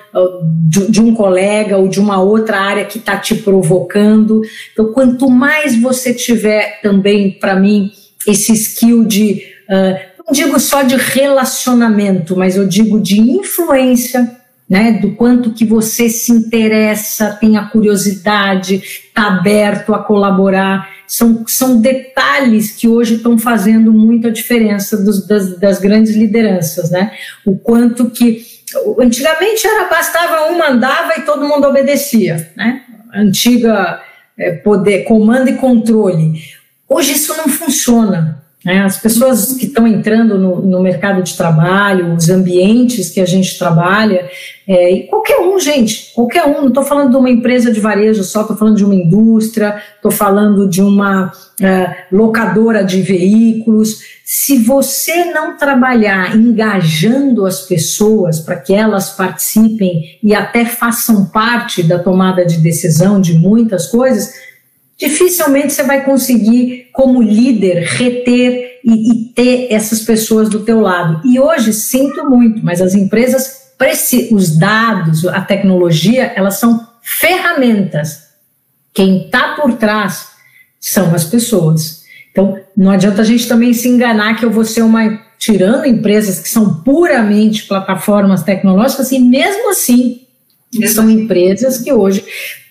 [0.68, 4.42] de, um colega ou de uma outra área que está te provocando.
[4.72, 7.92] Então, quanto mais você tiver também, para mim,
[8.26, 14.39] esse skill de, uh, não digo só de relacionamento, mas eu digo de influência,
[14.70, 20.88] né, do quanto que você se interessa, tem a curiosidade, está aberto a colaborar.
[21.08, 27.10] São, são detalhes que hoje estão fazendo muita diferença dos, das, das grandes lideranças, né?
[27.44, 28.44] O quanto que
[29.00, 32.82] antigamente era bastava um mandava e todo mundo obedecia, né?
[33.12, 34.00] Antiga
[34.38, 36.40] é, poder, comando e controle.
[36.88, 38.39] Hoje isso não funciona.
[38.64, 38.82] Né?
[38.82, 43.58] As pessoas que estão entrando no, no, mercado de trabalho, os ambientes que a gente
[43.58, 44.28] trabalha,
[44.68, 48.22] é, e qualquer um, gente, qualquer um, não estou falando de uma empresa de varejo
[48.22, 54.20] só, estou falando de uma indústria, estou falando de uma é, locadora de veículos.
[54.24, 61.82] Se você não trabalhar engajando as pessoas para que elas participem e até façam parte
[61.82, 64.49] da tomada de decisão de muitas coisas,
[65.00, 71.22] dificilmente você vai conseguir, como líder, reter e, e, ter essas pessoas do teu lado.
[71.24, 73.70] E hoje, sinto muito, mas as empresas,
[74.30, 78.28] os dados, a tecnologia, elas são ferramentas.
[78.92, 80.28] Quem está por trás
[80.78, 82.04] são as pessoas.
[82.30, 85.30] Então, não adianta a gente também se enganar que eu vou ser uma.
[85.38, 90.20] Tirando empresas que são puramente plataformas tecnológicas, e mesmo assim,
[90.86, 92.22] são empresas que hoje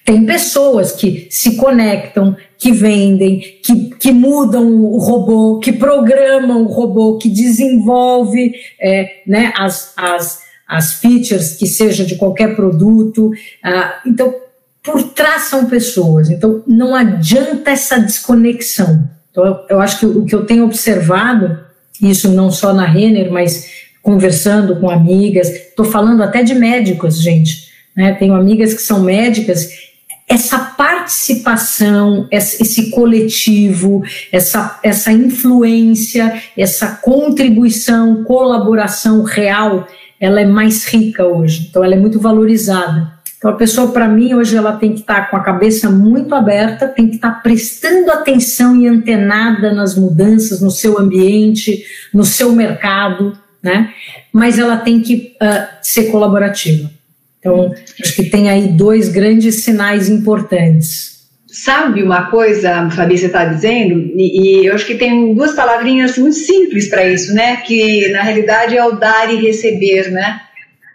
[0.09, 6.67] tem pessoas que se conectam, que vendem, que, que mudam o robô, que programam o
[6.67, 13.29] robô, que desenvolve é, né, as, as, as features que seja de qualquer produto.
[13.63, 14.33] Ah, então,
[14.81, 16.31] por trás são pessoas.
[16.31, 19.07] Então, não adianta essa desconexão.
[19.29, 21.59] Então, eu, eu acho que o que eu tenho observado,
[22.01, 23.69] isso não só na Renner, mas
[24.01, 27.69] conversando com amigas, estou falando até de médicos, gente.
[27.95, 28.13] Né?
[28.13, 29.88] Tenho amigas que são médicas
[30.29, 39.87] essa participação, esse coletivo, essa, essa influência, essa contribuição, colaboração real,
[40.19, 41.65] ela é mais rica hoje.
[41.67, 43.11] Então, ela é muito valorizada.
[43.39, 46.35] Então, a pessoa, para mim, hoje, ela tem que estar tá com a cabeça muito
[46.35, 52.23] aberta, tem que estar tá prestando atenção e antenada nas mudanças no seu ambiente, no
[52.23, 53.91] seu mercado, né?
[54.31, 56.98] Mas ela tem que uh, ser colaborativa.
[57.39, 61.19] Então, acho que tem aí dois grandes sinais importantes.
[61.47, 66.17] Sabe uma coisa, Fabi, você está dizendo, e, e, eu acho que tem duas palavrinhas
[66.17, 67.57] muito simples para isso, né?
[67.57, 70.41] Que na realidade é o dar e receber, né?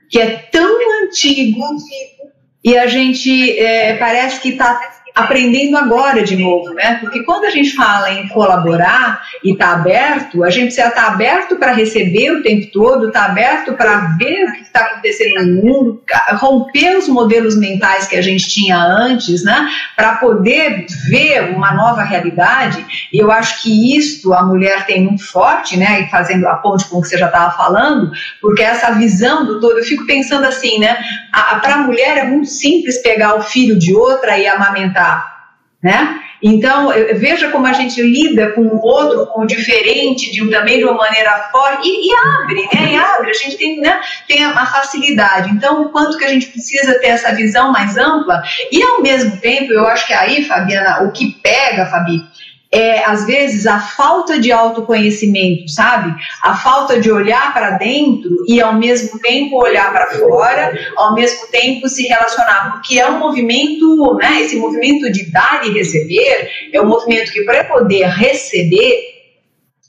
[0.09, 1.61] Que é tão antigo
[2.65, 4.81] e a gente é, parece que está
[5.15, 6.99] aprendendo agora de novo, né?
[7.01, 11.13] Porque quando a gente fala em colaborar e está aberto, a gente precisa estar tá
[11.13, 15.47] aberto para receber o tempo todo, estar tá aberto para ver o que está acontecendo
[15.47, 19.69] no mundo, romper os modelos mentais que a gente tinha antes, né?
[19.95, 22.85] Para poder ver uma nova realidade.
[23.13, 26.01] E eu acho que isto a mulher tem muito forte, né?
[26.01, 29.61] E fazendo a ponte com o que você já estava falando, porque essa visão do
[29.61, 30.99] todo, eu fico pensando assim, né?
[31.63, 35.04] Para a mulher é muito simples pegar o filho de outra e amamentar
[35.83, 36.21] né?
[36.47, 40.85] Então, veja como a gente lida com o outro, com o diferente, de, também de
[40.85, 42.93] uma maneira forte, e, e abre, né?
[42.93, 45.51] E abre, a gente tem, né, tem a, facilidade.
[45.51, 49.39] Então, o quanto que a gente precisa ter essa visão mais ampla, e ao mesmo
[49.39, 52.23] tempo, eu acho que aí, Fabiana, o que pega, Fabi,
[52.75, 56.13] é, às vezes, a falta de autoconhecimento, sabe?
[56.43, 61.47] A falta de olhar para dentro e, ao mesmo tempo, olhar para fora, ao mesmo
[61.53, 64.43] tempo se relacionar, porque é um movimento, né?
[64.43, 69.15] Esse movimento de dar e receber é um movimento que, para poder receber,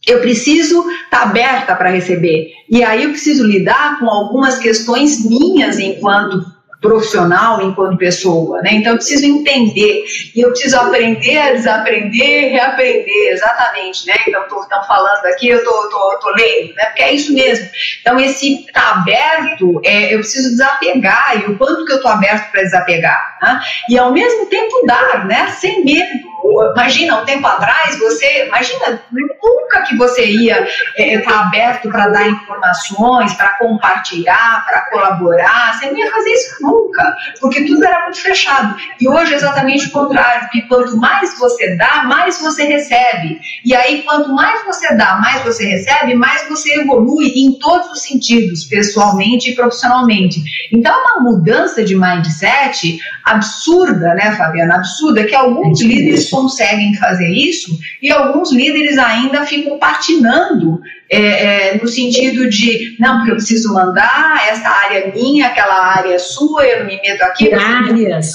[0.07, 2.51] eu preciso estar tá aberta para receber.
[2.69, 6.54] E aí eu preciso lidar com algumas questões minhas enquanto
[6.85, 8.73] profissional enquanto pessoa, né?
[8.73, 10.03] Então eu preciso entender
[10.35, 14.15] e eu preciso aprender desaprender, reaprender, exatamente, né?
[14.27, 16.85] Então estão falando aqui, eu tô, tô, tô lendo, né?
[16.85, 17.67] Porque é isso mesmo.
[18.01, 22.51] Então esse tá aberto, é, eu preciso desapegar e o quanto que eu tô aberto
[22.51, 23.59] para desapegar, né?
[23.89, 25.47] E ao mesmo tempo dar, né?
[25.47, 26.34] Sem medo
[26.73, 32.07] imagina, um tempo atrás, você, imagina, nunca que você ia estar é, tá aberto para
[32.07, 38.03] dar informações, para compartilhar, para colaborar, você não ia fazer isso nunca, porque tudo era
[38.03, 38.75] muito fechado.
[38.99, 43.39] E hoje é exatamente o contrário, que quanto mais você dá, mais você recebe.
[43.63, 48.01] E aí, quanto mais você dá, mais você recebe, mais você evolui em todos os
[48.01, 50.41] sentidos, pessoalmente e profissionalmente.
[50.71, 54.75] Então, é uma mudança de mindset absurda, né, Fabiana?
[54.75, 60.79] Absurda, que alguns líderes conseguem fazer isso e alguns líderes ainda ficam patinando
[61.09, 65.95] é, é, no sentido de não, porque eu preciso mandar, essa área é minha, aquela
[65.95, 67.53] área é sua, eu não me meto aqui.
[67.53, 68.33] Áreas.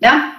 [0.00, 0.32] Né?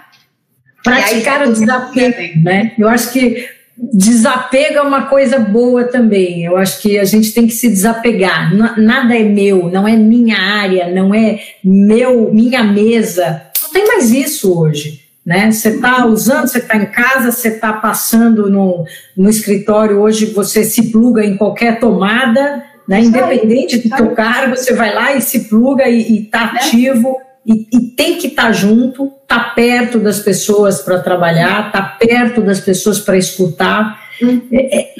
[0.83, 2.73] Praticar o desafio, né?
[2.77, 3.47] Eu acho que
[3.77, 6.43] desapego é uma coisa boa também.
[6.43, 8.53] Eu acho que a gente tem que se desapegar.
[8.77, 13.43] Nada é meu, não é minha área, não é meu, minha mesa.
[13.61, 15.02] Não tem mais isso hoje.
[15.25, 15.51] Né?
[15.51, 20.63] Você está usando, você está em casa, você está passando no, no escritório hoje, você
[20.63, 23.01] se pluga em qualquer tomada, né?
[23.01, 26.59] independente do teu cargo, você vai lá e se pluga e está né?
[26.59, 27.17] ativo.
[27.45, 31.81] E, e, tem que estar tá junto, estar tá perto das pessoas para trabalhar, estar
[31.81, 34.01] tá perto das pessoas para escutar.
[34.21, 34.41] Uhum.
[34.51, 34.93] É, é,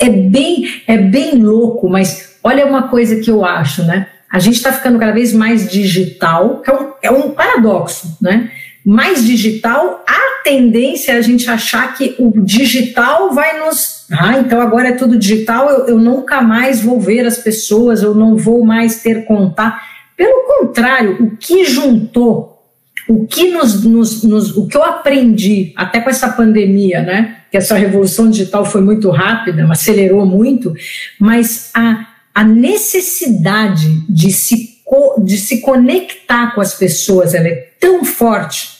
[0.00, 4.08] é, bem, é bem louco, mas olha uma coisa que eu acho, né?
[4.30, 8.50] A gente está ficando cada vez mais digital, é um, é um paradoxo, né?
[8.86, 14.06] Mais digital, a tendência é a gente achar que o digital vai nos.
[14.12, 18.14] Ah, então agora é tudo digital, eu, eu nunca mais vou ver as pessoas, eu
[18.14, 19.80] não vou mais ter contato
[20.16, 22.62] pelo contrário, o que juntou,
[23.08, 27.36] o que nos, nos, nos, o que eu aprendi até com essa pandemia, né?
[27.50, 30.74] Que essa revolução digital foi muito rápida, acelerou muito,
[31.20, 34.78] mas a, a necessidade de se,
[35.22, 38.75] de se conectar com as pessoas, ela é tão forte.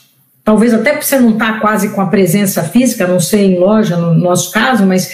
[0.46, 3.96] Talvez até porque você não está quase com a presença física, não sei em loja
[3.96, 5.10] no nosso caso, mas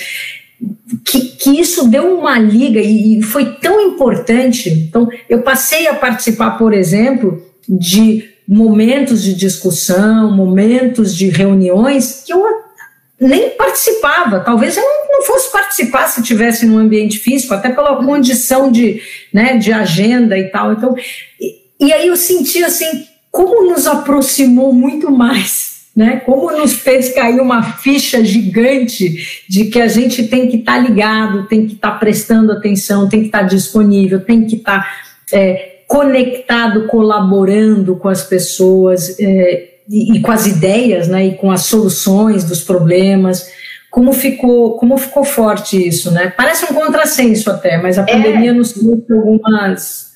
[1.06, 4.68] que, que isso deu uma liga e, e foi tão importante.
[4.68, 12.34] Então, eu passei a participar, por exemplo, de momentos de discussão, momentos de reuniões que
[12.34, 12.44] eu
[13.18, 14.40] nem participava.
[14.40, 19.00] Talvez eu não, fosse participar se tivesse num ambiente físico, até pela condição de,
[19.32, 20.74] né, de agenda e tal.
[20.74, 20.94] Então,
[21.40, 26.22] e, e aí eu senti assim como nos aproximou muito mais né?
[26.24, 30.78] Como nos fez cair uma ficha gigante de que a gente tem que estar tá
[30.78, 34.80] ligado, tem que estar tá prestando atenção, tem que estar tá disponível, tem que estar
[34.80, 41.26] tá, é, conectado, colaborando com as pessoas é, e, e, com as ideias, né?
[41.26, 43.46] E com as soluções dos problemas.
[43.90, 46.32] Como ficou, como ficou forte isso, né?
[46.34, 48.06] Parece um contrassenso até, mas a é.
[48.06, 50.11] pandemia nos trouxe algumas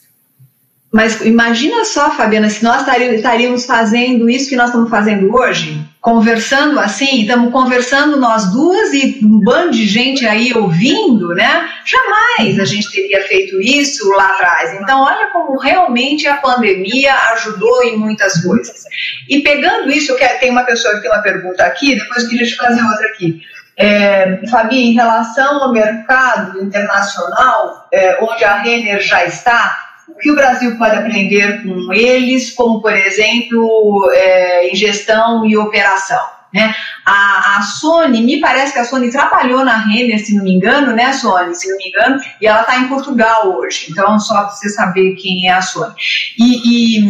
[0.92, 6.78] mas imagina só, Fabiana, se nós estaríamos fazendo isso que nós estamos fazendo hoje, conversando
[6.78, 11.68] assim, estamos conversando nós duas e um bando de gente aí ouvindo, né?
[11.84, 14.72] Jamais a gente teria feito isso lá atrás.
[14.80, 18.84] Então, olha como realmente a pandemia ajudou em muitas coisas.
[19.28, 22.30] E pegando isso, eu quero, tem uma pessoa que tem uma pergunta aqui, depois eu
[22.30, 23.42] queria te fazer outra aqui.
[23.76, 29.85] É, Fabi, em relação ao mercado internacional, é, onde a Renner já está,
[30.20, 36.36] que o Brasil pode aprender com eles, como, por exemplo, é, gestão e operação.
[36.54, 36.74] Né?
[37.04, 40.92] A, a, Sony, me parece que a Sony trabalhou na Renner, se não me engano,
[40.92, 41.54] né, Sony?
[41.54, 43.88] Se não me engano, e ela está em Portugal hoje.
[43.90, 45.92] Então, só para você saber quem é a Sony.
[46.38, 47.04] E, e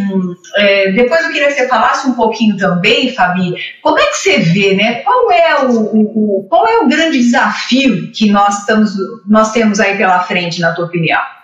[0.56, 4.38] é, depois eu queria que você falasse um pouquinho também, Fabi, como é que você
[4.38, 4.94] vê, né?
[5.02, 8.92] Qual é o, o, o qual é o grande desafio que nós, estamos,
[9.26, 11.35] nós temos aí pela frente, na tua opinião?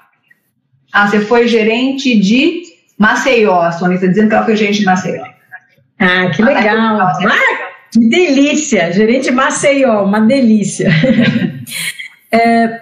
[0.93, 2.63] Ah, você foi gerente de
[2.99, 3.61] Maceió.
[3.61, 5.25] A Sônia está dizendo que ela foi gerente de Maceió.
[5.99, 7.01] Ah, que legal.
[7.01, 7.19] Ah,
[7.91, 8.93] que delícia.
[8.93, 10.91] Gerente de Maceió, uma delícia.
[12.31, 12.81] é,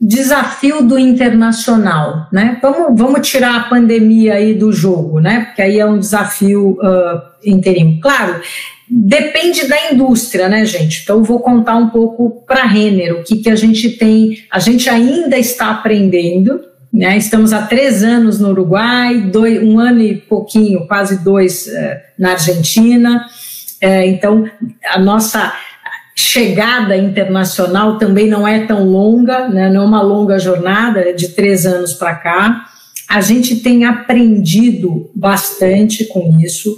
[0.00, 2.58] desafio do internacional, né?
[2.62, 5.46] Vamos, vamos tirar a pandemia aí do jogo, né?
[5.46, 8.00] Porque aí é um desafio uh, inteirinho.
[8.00, 8.40] Claro,
[8.88, 11.02] depende da indústria, né, gente?
[11.02, 14.58] Então, vou contar um pouco para a Renner, o que, que a gente tem, a
[14.58, 16.60] gente ainda está aprendendo,
[16.92, 17.16] né?
[17.16, 22.32] Estamos há três anos no Uruguai, dois, um ano e pouquinho, quase dois uh, na
[22.32, 23.26] Argentina.
[23.82, 24.50] Uh, então,
[24.86, 25.52] a nossa
[26.16, 29.70] chegada internacional também não é tão longa, né?
[29.70, 32.66] não é uma longa jornada, é de três anos para cá.
[33.08, 36.76] A gente tem aprendido bastante com isso.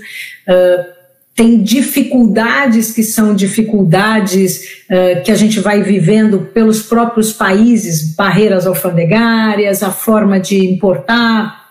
[0.48, 1.01] Uh,
[1.34, 8.66] tem dificuldades que são dificuldades uh, que a gente vai vivendo pelos próprios países, barreiras
[8.66, 11.61] alfandegárias, a forma de importar,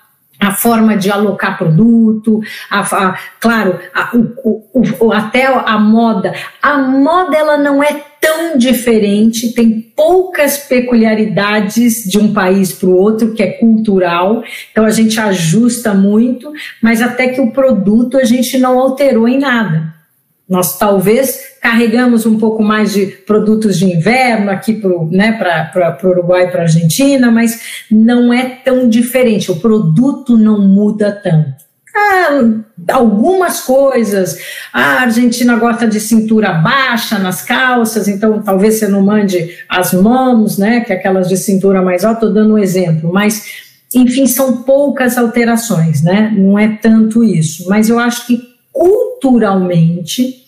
[0.42, 4.64] a forma de alocar produto, a, a, claro, a, o,
[5.00, 6.34] o, até a moda.
[6.60, 12.98] A moda ela não é tão diferente, tem poucas peculiaridades de um país para o
[12.98, 18.24] outro, que é cultural, então a gente ajusta muito, mas até que o produto a
[18.24, 19.94] gente não alterou em nada.
[20.50, 25.40] Nós talvez carregamos um pouco mais de produtos de inverno aqui para né,
[26.04, 31.12] o Uruguai e para a Argentina, mas não é tão diferente, o produto não muda
[31.12, 31.62] tanto.
[31.96, 34.40] Ah, algumas coisas.
[34.74, 40.58] A Argentina gosta de cintura baixa nas calças, então talvez você não mande as mãos,
[40.58, 40.80] né?
[40.80, 43.46] Que é aquelas de cintura mais alta, estou dando um exemplo, mas
[43.94, 46.34] enfim, são poucas alterações, né?
[46.36, 47.68] Não é tanto isso.
[47.68, 48.42] Mas eu acho que
[48.72, 50.42] culturalmente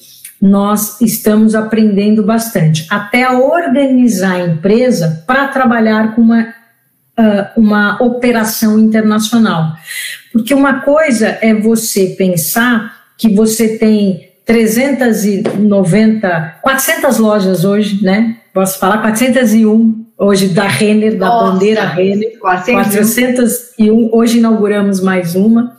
[0.44, 6.54] nós estamos aprendendo bastante, até a organizar a empresa para trabalhar com uma,
[7.18, 9.74] uh, uma operação internacional.
[10.34, 18.36] Porque uma coisa é você pensar que você tem 390, 400 lojas hoje, né?
[18.54, 22.38] Posso falar 401 hoje da Renner, da Nossa, bandeira Renner.
[22.40, 24.10] 401.
[24.12, 25.78] Hoje inauguramos mais uma.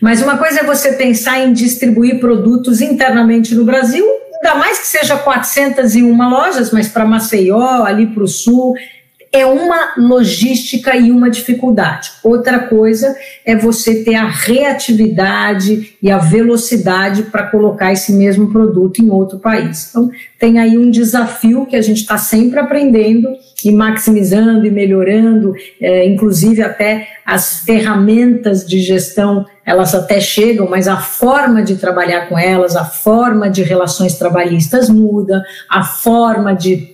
[0.00, 4.04] Mas uma coisa é você pensar em distribuir produtos internamente no Brasil,
[4.42, 8.74] ainda mais que seja 401 lojas, mas para Maceió, ali para o sul,
[9.32, 12.10] é uma logística e uma dificuldade.
[12.22, 19.00] Outra coisa é você ter a reatividade e a velocidade para colocar esse mesmo produto
[19.00, 19.90] em outro país.
[19.90, 23.28] Então, tem aí um desafio que a gente está sempre aprendendo
[23.64, 30.88] e maximizando e melhorando, é, inclusive até as ferramentas de gestão, elas até chegam, mas
[30.88, 36.88] a forma de trabalhar com elas, a forma de relações trabalhistas muda, a forma de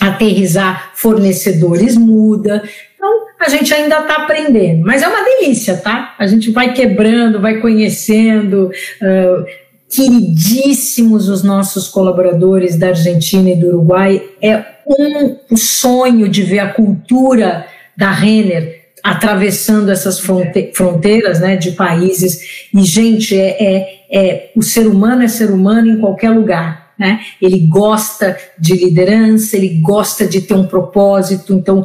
[0.00, 2.64] aterrizar fornecedores muda.
[2.96, 6.16] Então, a gente ainda está aprendendo, mas é uma delícia, tá?
[6.18, 8.72] A gente vai quebrando, vai conhecendo.
[9.00, 14.20] Uh, queridíssimos os nossos colaboradores da Argentina e do Uruguai.
[14.42, 17.66] É um sonho de ver a cultura
[17.96, 18.75] da Renner
[19.06, 22.66] atravessando essas fronteiras né, de países.
[22.74, 27.20] E, gente, é, é, é, o ser humano é ser humano em qualquer lugar né?
[27.42, 31.84] Ele gosta de liderança, ele gosta de ter um propósito, então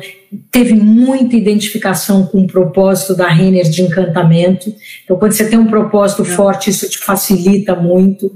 [0.49, 4.73] teve muita identificação com o propósito da Renner de encantamento.
[5.03, 8.31] Então, quando você tem um propósito forte, isso te facilita muito.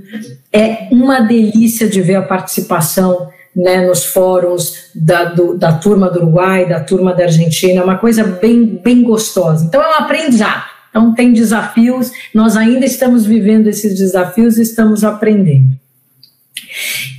[0.52, 6.20] É uma delícia de ver a participação né, nos fóruns da, do, da turma do
[6.20, 9.66] Uruguai, da turma da Argentina, é uma coisa bem, bem gostosa.
[9.66, 10.66] Então, é um aprendizado.
[10.90, 15.78] Então, tem desafios, nós ainda estamos vivendo esses desafios e estamos aprendendo.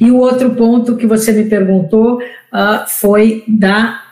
[0.00, 4.02] E o outro ponto que você me perguntou uh, foi da.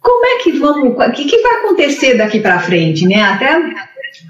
[0.00, 0.94] Como é que vamos.
[0.96, 3.20] O que, que vai acontecer daqui para frente, né?
[3.22, 3.56] Até,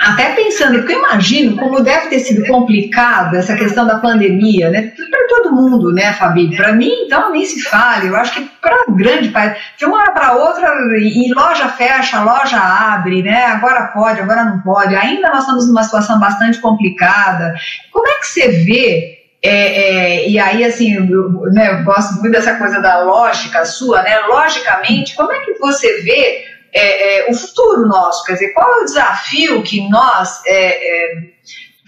[0.00, 4.92] até pensando, porque eu imagino como deve ter sido complicado essa questão da pandemia, né?
[5.10, 6.56] Para todo mundo, né, Fabi?
[6.56, 8.08] Para mim, então, nem se fale.
[8.08, 10.68] Eu acho que para grande país, de uma hora para outra,
[11.00, 13.46] e loja fecha, loja abre, né?
[13.46, 14.94] Agora pode, agora não pode.
[14.94, 17.54] Ainda nós estamos numa situação bastante complicada.
[17.90, 22.32] Como é que você vê é, é, e aí, assim, eu, né, eu gosto muito
[22.32, 24.18] dessa coisa da lógica sua, né?
[24.28, 26.44] Logicamente, como é que você vê
[26.78, 28.24] é, é o futuro nosso?
[28.24, 31.32] Quer dizer, qual é o desafio que nós é, é,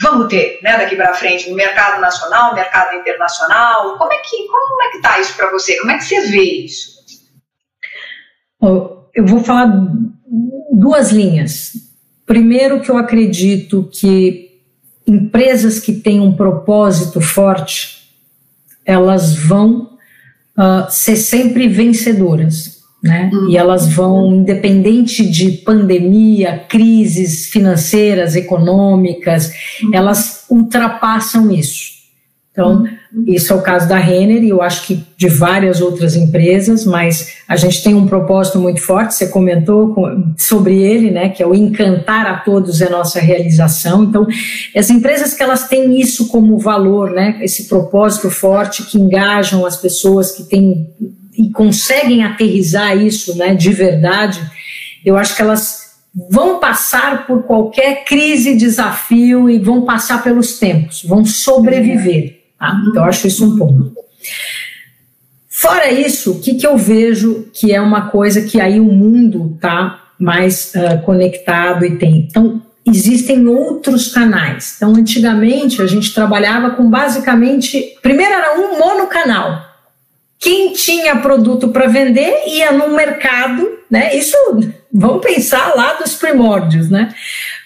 [0.01, 3.97] vamos ter né, daqui para frente no mercado nacional, mercado internacional?
[3.99, 5.79] Como é que como é que está isso para você?
[5.79, 7.01] Como é que você vê isso?
[9.15, 9.67] Eu vou falar
[10.73, 11.73] duas linhas.
[12.27, 14.63] Primeiro, que eu acredito que
[15.07, 18.15] empresas que têm um propósito forte,
[18.85, 19.99] elas vão
[20.57, 22.70] uh, ser sempre vencedoras,
[23.03, 23.31] né?
[23.33, 23.49] Uhum.
[23.49, 29.91] E elas vão, independente de pandemia, crises financeiras, econômicas, uhum.
[29.95, 32.01] elas ultrapassam isso.
[32.53, 32.85] Então,
[33.27, 37.39] isso é o caso da Renner e eu acho que de várias outras empresas, mas
[37.49, 39.95] a gente tem um propósito muito forte, você comentou
[40.37, 44.03] sobre ele, né, que é o encantar a todos é nossa realização.
[44.03, 44.27] Então,
[44.77, 49.77] as empresas que elas têm isso como valor, né, esse propósito forte que engajam as
[49.77, 50.89] pessoas que têm
[51.41, 54.39] e conseguem aterrizar isso, né, de verdade,
[55.05, 55.99] eu acho que elas
[56.31, 62.41] vão passar por qualquer crise, desafio e vão passar pelos tempos, vão sobreviver.
[62.59, 62.79] Tá?
[62.89, 63.95] Então, eu acho isso um ponto.
[65.49, 69.53] Fora isso, o que, que eu vejo que é uma coisa que aí o mundo
[69.55, 72.27] está mais uh, conectado e tem?
[72.29, 74.75] Então, existem outros canais.
[74.77, 77.97] Então, antigamente, a gente trabalhava com basicamente.
[78.03, 79.70] Primeiro era um monocanal.
[80.41, 84.17] Quem tinha produto para vender ia no mercado, né?
[84.17, 84.35] Isso,
[84.91, 87.15] vamos pensar lá dos primórdios, né?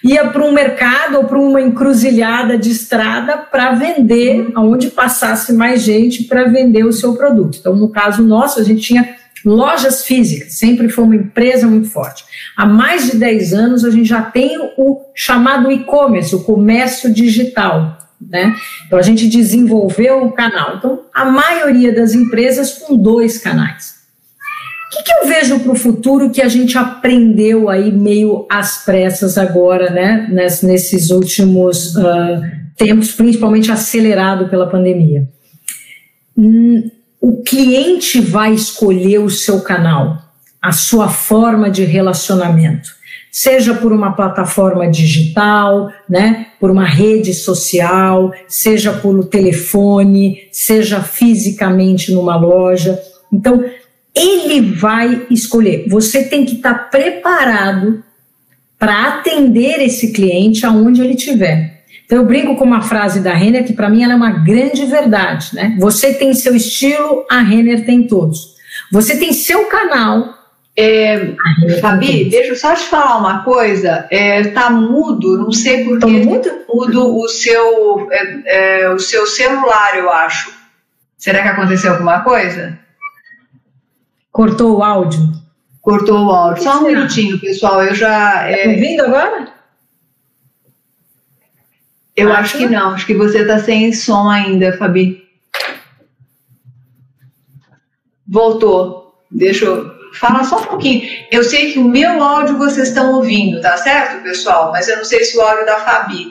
[0.05, 5.81] ia para um mercado ou para uma encruzilhada de estrada para vender, aonde passasse mais
[5.81, 7.57] gente para vender o seu produto.
[7.59, 12.23] Então, no caso nosso, a gente tinha lojas físicas, sempre foi uma empresa muito forte.
[12.55, 17.97] Há mais de 10 anos, a gente já tem o chamado e-commerce, o comércio digital.
[18.29, 18.55] Né?
[18.85, 20.77] Então, a gente desenvolveu o canal.
[20.77, 23.95] Então, a maioria das empresas com dois canais
[24.95, 29.37] que, que eu vejo para o futuro que a gente aprendeu aí meio às pressas
[29.37, 32.41] agora, né, nesses últimos uh,
[32.77, 35.27] tempos, principalmente acelerado pela pandemia?
[36.37, 40.21] Hum, o cliente vai escolher o seu canal,
[40.61, 42.89] a sua forma de relacionamento.
[43.35, 52.13] Seja por uma plataforma digital, né, por uma rede social, seja por telefone, seja fisicamente
[52.13, 52.97] numa loja.
[53.33, 53.61] Então,
[54.15, 55.85] ele vai escolher.
[55.89, 58.01] Você tem que estar preparado
[58.79, 61.83] para atender esse cliente aonde ele estiver.
[62.05, 64.85] Então eu brinco com uma frase da Renner que para mim ela é uma grande
[64.85, 65.75] verdade, né?
[65.77, 68.55] Você tem seu estilo, a Renner tem todos.
[68.93, 70.34] Você tem seu canal.
[70.77, 71.35] É,
[71.79, 74.07] Fabi, deixa eu só te falar uma coisa.
[74.11, 76.49] É, tá mudo, não sei por que mudo?
[76.67, 80.53] mudo o seu, é, é, o seu celular, eu acho.
[81.17, 82.77] Será que aconteceu alguma coisa?
[84.31, 85.33] Cortou o áudio?
[85.81, 86.63] Cortou o áudio.
[86.63, 87.81] Só um minutinho, pessoal.
[87.81, 88.51] Eu já.
[88.51, 89.53] Está ouvindo agora?
[92.15, 92.89] Eu acho, acho que não.
[92.91, 95.23] Acho que você está sem som ainda, Fabi.
[98.27, 99.23] Voltou.
[99.31, 99.94] Deixa eu.
[100.19, 101.07] Fala só um pouquinho.
[101.31, 104.71] Eu sei que o meu áudio vocês estão ouvindo, tá certo, pessoal?
[104.71, 106.27] Mas eu não sei se o áudio da Fabi.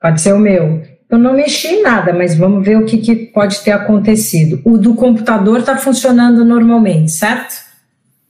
[0.00, 0.82] Pode ser o meu.
[1.10, 4.60] Eu não mexi em nada, mas vamos ver o que, que pode ter acontecido.
[4.64, 7.54] O do computador está funcionando normalmente, certo?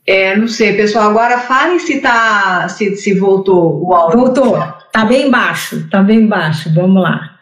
[0.07, 1.11] É, não sei, pessoal.
[1.11, 4.19] Agora falem se tá, se, se voltou o áudio.
[4.19, 4.59] Voltou.
[4.93, 6.73] Tá bem baixo, tá bem baixo.
[6.75, 7.39] Vamos lá.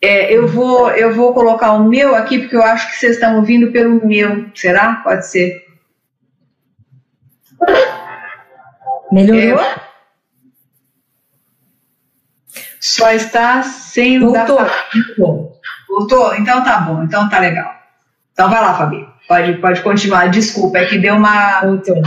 [0.00, 3.36] É, eu vou, eu vou colocar o meu aqui porque eu acho que vocês estão
[3.36, 4.46] ouvindo pelo meu.
[4.54, 4.94] Será?
[5.04, 5.69] Pode ser.
[9.12, 9.60] Melhorou?
[9.60, 9.80] É,
[12.80, 14.56] só está sem o Voltou.
[14.56, 14.70] da
[15.16, 15.60] Voltou.
[15.88, 16.34] Voltou?
[16.36, 17.02] Então tá bom.
[17.02, 17.74] Então tá legal.
[18.32, 19.06] Então vai lá, Fabi.
[19.28, 20.30] Pode, pode continuar.
[20.30, 21.60] Desculpa, é que deu uma.
[21.60, 22.00] Voltou.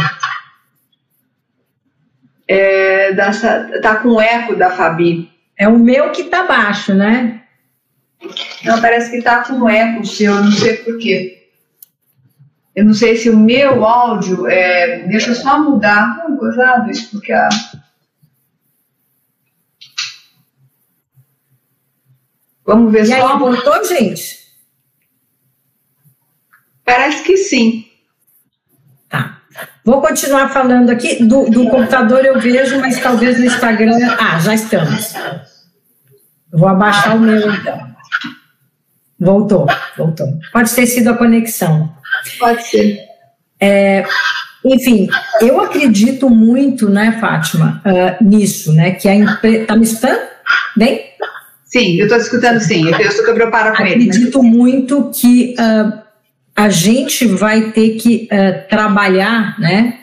[2.48, 5.32] É, dessa, tá com eco da Fabi.
[5.56, 7.42] É o meu que tá baixo, né?
[8.64, 11.43] Não, parece que tá com eco o seu, não sei porquê.
[12.76, 14.48] Eu não sei se o meu áudio.
[14.48, 16.18] É, deixa eu só mudar.
[16.18, 17.50] Não, gozado isso, porque a.
[22.66, 23.34] Vamos ver e só.
[23.34, 24.44] Aí, voltou, gente?
[26.84, 27.86] Parece que sim.
[29.08, 29.40] Tá.
[29.86, 31.24] Vou continuar falando aqui.
[31.24, 33.98] Do, do computador eu vejo, mas talvez no Instagram.
[34.20, 35.14] Ah, já estamos.
[36.52, 37.94] Vou abaixar o meu então.
[39.20, 39.68] Voltou,
[39.98, 40.28] voltou.
[40.52, 41.96] Pode ter sido a conexão.
[42.40, 43.00] Pode ser.
[43.60, 44.06] É,
[44.66, 45.10] enfim,
[45.42, 48.92] eu acredito muito, né, Fátima, uh, nisso, né?
[48.92, 49.66] Que a empresa.
[49.66, 50.20] Tá me escutando?
[50.76, 51.02] Bem?
[51.66, 52.88] Sim, eu estou escutando sim.
[52.88, 54.06] Eu estou que preparo com ele.
[54.06, 54.12] Né?
[54.12, 56.00] Acredito muito que uh,
[56.56, 60.00] a gente vai ter que uh, trabalhar, né?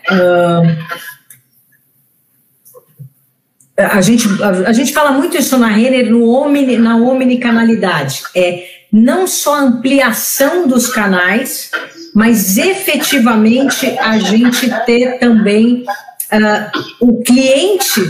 [3.77, 8.25] A gente, a, gente fala muito isso na Renner, no omni, na omnicanalidade.
[8.37, 11.71] É não só ampliação dos canais,
[12.15, 15.85] mas efetivamente a gente ter também
[16.33, 18.01] uh, o cliente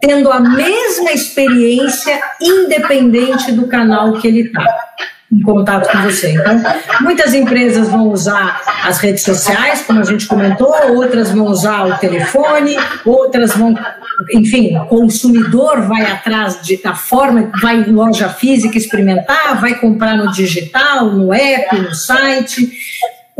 [0.00, 4.64] tendo a mesma experiência independente do canal que ele está
[5.30, 6.32] em contato com você.
[6.32, 6.62] Então,
[7.02, 11.98] muitas empresas vão usar as redes sociais, como a gente comentou, outras vão usar o
[11.98, 13.74] telefone, outras vão,
[14.32, 20.16] enfim, o consumidor vai atrás de, da forma, vai em loja física experimentar, vai comprar
[20.16, 22.72] no digital, no app, no site.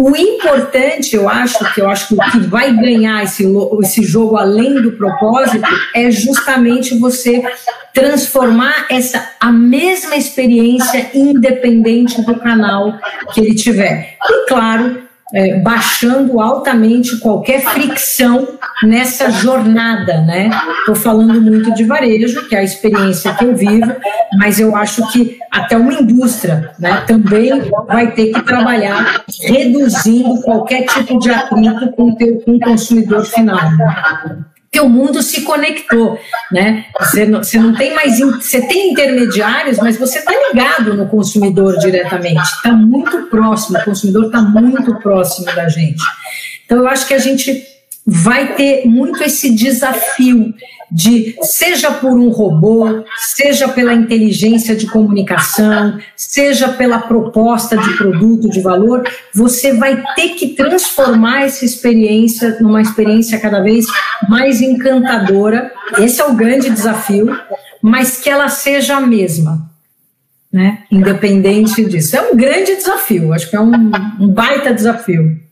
[0.00, 3.44] O importante, eu acho, que eu acho que o que vai ganhar esse,
[3.82, 7.42] esse jogo além do propósito é justamente você
[7.92, 12.96] transformar essa a mesma experiência independente do canal
[13.34, 14.16] que ele tiver.
[14.22, 18.48] E claro, é, baixando altamente qualquer fricção
[18.82, 20.50] nessa jornada, né?
[20.80, 23.92] Estou falando muito de varejo, que é a experiência que eu vivo,
[24.38, 27.50] mas eu acho que até uma indústria, né, também
[27.86, 32.16] vai ter que trabalhar reduzindo qualquer tipo de atrito com,
[32.46, 33.58] o consumidor final
[34.80, 36.18] o mundo se conectou,
[36.52, 36.84] né?
[37.00, 41.78] Você não, você não tem mais, você tem intermediários, mas você está ligado no consumidor
[41.78, 46.02] diretamente, está muito próximo, o consumidor está muito próximo da gente.
[46.64, 47.77] Então eu acho que a gente
[48.10, 50.54] vai ter muito esse desafio
[50.90, 58.48] de, seja por um robô, seja pela inteligência de comunicação, seja pela proposta de produto
[58.48, 63.84] de valor, você vai ter que transformar essa experiência numa experiência cada vez
[64.26, 65.70] mais encantadora.
[65.98, 67.38] Esse é o grande desafio,
[67.82, 69.68] mas que ela seja a mesma.
[70.50, 70.84] Né?
[70.90, 72.16] Independente disso.
[72.16, 73.70] É um grande desafio, acho que é um,
[74.18, 75.46] um baita desafio.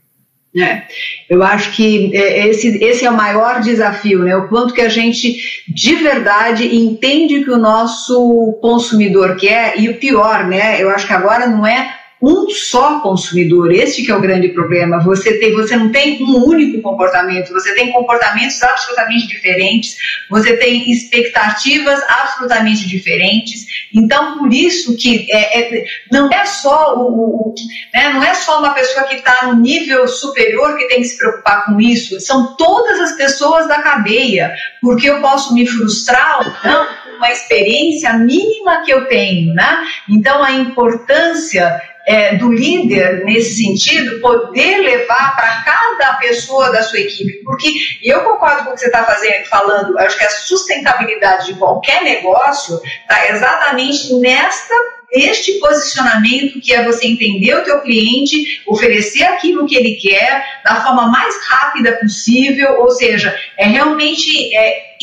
[0.59, 0.83] É,
[1.29, 4.35] eu acho que é, esse, esse é o maior desafio, né?
[4.35, 9.99] O quanto que a gente de verdade entende que o nosso consumidor quer, e o
[9.99, 10.83] pior, né?
[10.83, 13.71] Eu acho que agora não é um só consumidor.
[13.73, 15.01] Este que é o grande problema.
[15.01, 19.97] Você tem, você não tem um único comportamento, você tem comportamentos absolutamente diferentes,
[20.31, 23.67] você tem expectativas absolutamente diferentes.
[23.95, 27.55] Então, por isso que é, é, não é só o, o
[27.95, 31.19] né, não é só uma pessoa que está no nível superior que tem que se
[31.19, 32.19] preocupar com isso.
[32.21, 37.31] São todas as pessoas da cadeia, porque eu posso me frustrar ou não com uma
[37.31, 39.85] experiência mínima que eu tenho, né?
[40.09, 47.01] Então, a importância é, do líder nesse sentido, poder levar para cada pessoa da sua
[47.01, 49.05] equipe, porque eu concordo com o que você está
[49.51, 54.75] falando, acho que a sustentabilidade de qualquer negócio está exatamente nesta
[55.13, 60.83] este posicionamento que é você entender o teu cliente, oferecer aquilo que ele quer da
[60.85, 64.97] forma mais rápida possível, ou seja, é realmente é,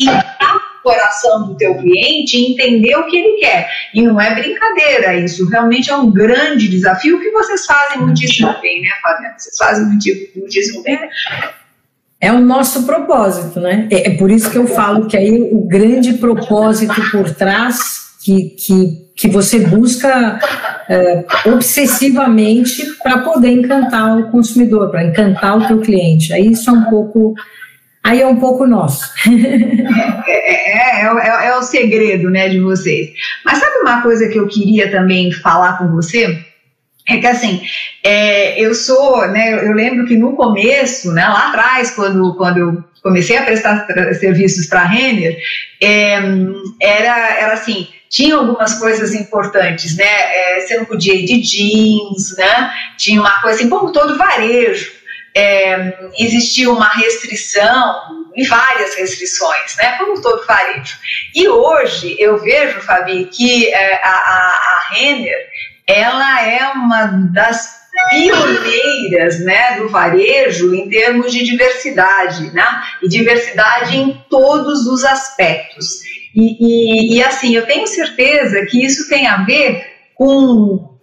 [0.84, 3.68] coração do teu cliente e entender o que ele quer.
[3.92, 8.82] E não é brincadeira isso, realmente é um grande desafio que vocês fazem muitíssimo bem,
[8.82, 9.34] né, Fabiana?
[9.36, 9.86] Vocês fazem
[10.36, 11.00] muitíssimo bem.
[12.20, 13.88] É o nosso propósito, né?
[13.90, 18.50] É, é por isso que eu falo que aí o grande propósito por trás que,
[18.50, 20.38] que, que você busca
[20.88, 26.32] é, obsessivamente para poder encantar o consumidor, para encantar o teu cliente.
[26.32, 27.34] Aí isso é um pouco
[28.04, 29.10] Aí é um pouco nosso.
[30.26, 33.10] É, é, é, é, o segredo né, de vocês.
[33.44, 36.38] Mas sabe uma coisa que eu queria também falar com você?
[37.08, 37.62] É que assim,
[38.02, 42.84] é, eu sou, né, eu lembro que no começo, né, lá atrás, quando, quando eu
[43.02, 45.38] comecei a prestar serviços para a Renner,
[45.82, 46.18] é,
[46.80, 50.04] era, era assim, tinha algumas coisas importantes, né?
[50.04, 52.72] É, você não podia ir de jeans, né?
[52.96, 55.03] Tinha uma coisa assim, como todo varejo
[55.34, 60.96] é, existia uma restrição e várias restrições, né, como todo varejo.
[61.34, 65.48] E hoje eu vejo, Fabi, que é, a, a, a Renner,
[65.86, 72.66] ela é uma das pioneiras né, do varejo em termos de diversidade, né,
[73.02, 76.00] e diversidade em todos os aspectos.
[76.34, 80.93] E, e, e assim, eu tenho certeza que isso tem a ver com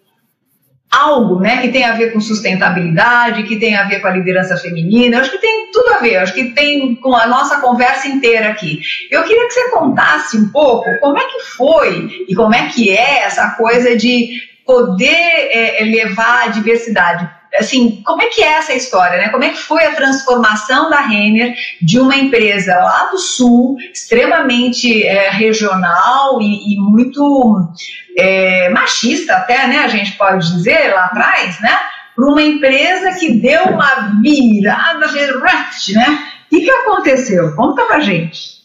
[0.92, 4.58] algo né, que tem a ver com sustentabilidade, que tem a ver com a liderança
[4.58, 8.10] feminina, eu acho que tem tudo a ver, acho que tem com a nossa conversa
[8.10, 8.82] inteira aqui.
[9.10, 12.90] Eu queria que você contasse um pouco como é que foi e como é que
[12.90, 18.74] é essa coisa de poder é, levar a diversidade assim, como é que é essa
[18.74, 19.30] história, né?
[19.30, 25.06] Como é que foi a transformação da Renner de uma empresa lá do sul, extremamente
[25.06, 27.74] é, regional e, e muito
[28.18, 29.80] é, machista até, né?
[29.80, 31.78] A gente pode dizer lá atrás, né?
[32.16, 36.28] Para uma empresa que deu uma virada, né?
[36.46, 37.56] O que, que aconteceu?
[37.56, 38.61] Conta pra gente.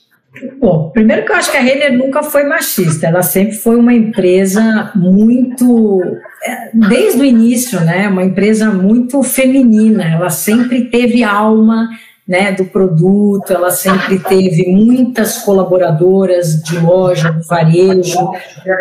[0.58, 3.94] Bom, primeiro que eu acho que a Renner nunca foi machista, ela sempre foi uma
[3.94, 6.02] empresa muito,
[6.44, 11.88] é, desde o início, né, uma empresa muito feminina, ela sempre teve alma,
[12.26, 18.30] né, do produto, ela sempre teve muitas colaboradoras de loja, de varejo,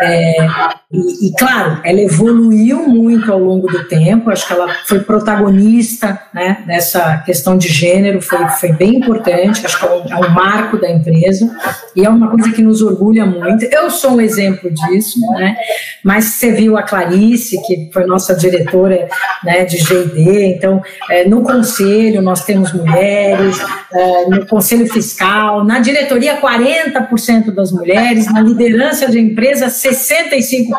[0.01, 0.47] é,
[0.91, 6.21] e, e, claro, ela evoluiu muito ao longo do tempo, acho que ela foi protagonista
[6.31, 10.29] né, nessa questão de gênero, foi, foi bem importante, acho que é um, é um
[10.29, 11.49] marco da empresa,
[11.95, 13.65] e é uma coisa que nos orgulha muito.
[13.65, 15.55] Eu sou um exemplo disso, né,
[16.03, 19.07] mas você viu a Clarice, que foi nossa diretora
[19.43, 23.57] né, de GD, então, é, no conselho nós temos mulheres,
[23.91, 30.75] é, no conselho fiscal, na diretoria 40% das mulheres, na liderança de empresa 65%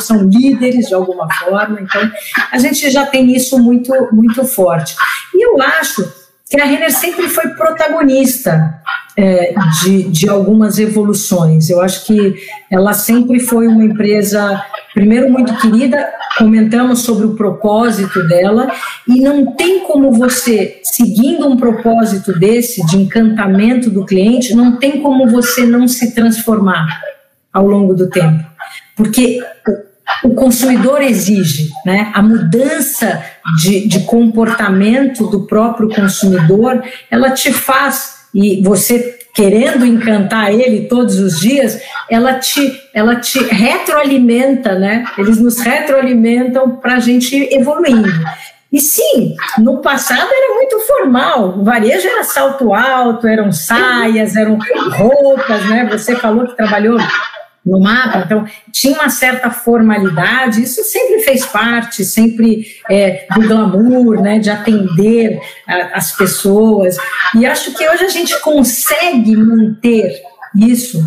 [0.00, 2.10] são líderes de alguma forma, então
[2.52, 4.94] a gente já tem isso muito, muito forte.
[5.34, 8.80] E eu acho que a Renner sempre foi protagonista
[9.16, 11.70] é, de, de algumas evoluções.
[11.70, 12.34] Eu acho que
[12.70, 14.60] ela sempre foi uma empresa,
[14.92, 18.68] primeiro, muito querida, comentamos sobre o propósito dela,
[19.06, 25.00] e não tem como você, seguindo um propósito desse, de encantamento do cliente, não tem
[25.00, 27.00] como você não se transformar
[27.52, 28.49] ao longo do tempo.
[28.96, 29.40] Porque
[30.24, 32.10] o consumidor exige, né?
[32.14, 33.24] A mudança
[33.60, 41.18] de, de comportamento do próprio consumidor, ela te faz e você querendo encantar ele todos
[41.18, 41.80] os dias,
[42.10, 45.04] ela te, ela te retroalimenta, né?
[45.16, 48.08] Eles nos retroalimentam para a gente evoluindo.
[48.72, 54.58] E sim, no passado era muito formal, o varejo era salto alto, eram saias, eram
[54.92, 55.88] roupas, né?
[55.90, 56.96] Você falou que trabalhou
[57.64, 64.22] no mapa, então tinha uma certa formalidade, isso sempre fez parte, sempre é, do glamour,
[64.22, 66.96] né, de atender a, as pessoas,
[67.34, 70.22] e acho que hoje a gente consegue manter
[70.56, 71.04] isso,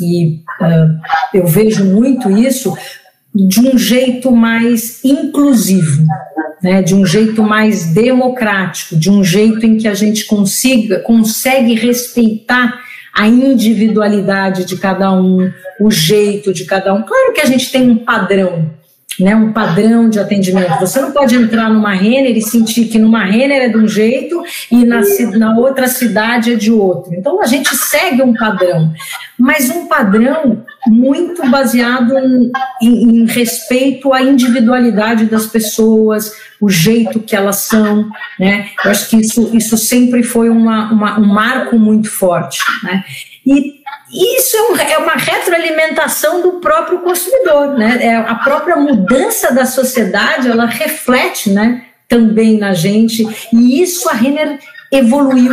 [0.00, 1.00] e uh,
[1.34, 2.76] eu vejo muito isso,
[3.34, 6.04] de um jeito mais inclusivo,
[6.62, 11.74] né, de um jeito mais democrático, de um jeito em que a gente consiga, consegue
[11.74, 12.85] respeitar
[13.16, 15.50] a individualidade de cada um,
[15.80, 17.02] o jeito de cada um.
[17.02, 18.70] Claro que a gente tem um padrão,
[19.18, 20.78] né, um padrão de atendimento.
[20.80, 24.42] Você não pode entrar numa Renner e sentir que numa Renner é de um jeito
[24.70, 25.00] e na,
[25.38, 27.14] na outra cidade é de outro.
[27.14, 28.92] Então a gente segue um padrão,
[29.38, 32.52] mas um padrão muito baseado em,
[32.82, 38.68] em, em respeito à individualidade das pessoas, o jeito que elas são, né?
[38.84, 43.02] Eu acho que isso, isso sempre foi uma, uma um marco muito forte, né?
[43.46, 43.76] E
[44.12, 47.98] isso é, é uma retroalimentação do próprio consumidor, né?
[48.00, 54.12] É a própria mudança da sociedade, ela reflete, né, também na gente, e isso a
[54.12, 54.58] Renner
[54.92, 55.52] evoluiu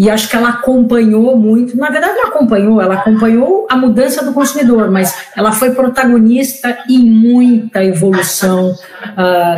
[0.00, 1.76] e acho que ela acompanhou muito.
[1.76, 6.98] Na verdade, não acompanhou, ela acompanhou a mudança do consumidor, mas ela foi protagonista em
[7.04, 9.56] muita evolução uh,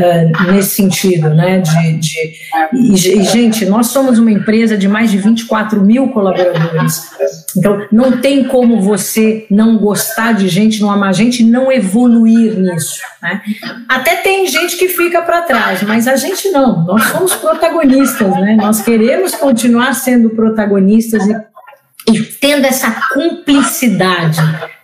[0.00, 1.58] uh, nesse sentido, né?
[1.58, 2.32] De, de
[2.72, 7.10] e, gente, nós somos uma empresa de mais de 24 mil colaboradores.
[7.54, 12.98] Então, não tem como você não gostar de gente, não amar gente, não evoluir nisso.
[13.22, 13.42] Né?
[13.86, 16.82] Até tem gente que fica para trás, mas a gente não.
[16.86, 18.56] Nós somos protagonistas, né?
[18.56, 24.40] Nós queremos continuar continuar sendo protagonistas e, e tendo essa cumplicidade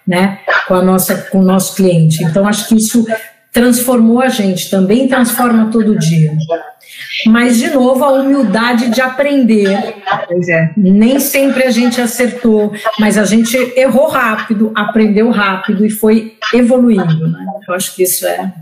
[0.07, 2.25] né, com, a nossa, com o nosso cliente.
[2.25, 3.07] Então, acho que isso
[3.53, 6.33] transformou a gente, também transforma todo dia.
[7.27, 9.69] Mas, de novo, a humildade de aprender.
[9.69, 10.71] É.
[10.77, 17.29] Nem sempre a gente acertou, mas a gente errou rápido, aprendeu rápido e foi evoluindo.
[17.29, 17.47] Né?
[17.67, 18.53] Eu acho que isso é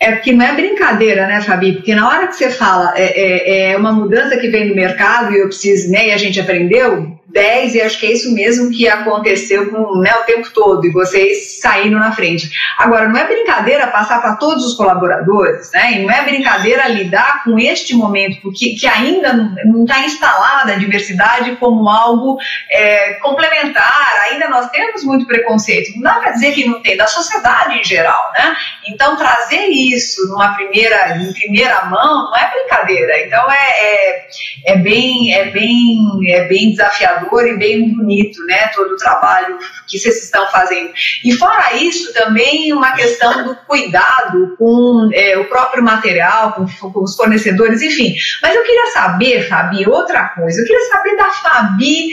[0.00, 1.74] é porque não é brincadeira, né, Fabi?
[1.74, 5.32] Porque na hora que você fala é, é, é uma mudança que vem do mercado
[5.32, 8.70] e eu preciso, né, e a gente aprendeu, 10, e acho que é isso mesmo
[8.70, 12.50] que aconteceu com, né, o tempo todo, e vocês saíram na frente.
[12.76, 17.44] Agora, não é brincadeira passar para todos os colaboradores, né, e não é brincadeira lidar
[17.44, 19.32] com este momento, porque que ainda
[19.64, 22.38] não está instalada a diversidade como algo
[22.70, 27.06] é, complementar, ainda nós temos muito preconceito, não dá para dizer que não tem, da
[27.06, 28.56] sociedade em geral, né,
[28.88, 34.26] então trazer isso numa primeira, em primeira mão não é brincadeira, então é, é,
[34.66, 38.68] é bem, é bem, é bem desafiador e bem bonito, né?
[38.68, 40.92] Todo o trabalho que vocês estão fazendo.
[41.24, 47.02] E fora isso, também uma questão do cuidado com é, o próprio material, com, com,
[47.02, 48.14] os fornecedores, enfim.
[48.42, 50.60] Mas eu queria saber, Fabi, outra coisa.
[50.60, 52.10] Eu queria saber da Fabi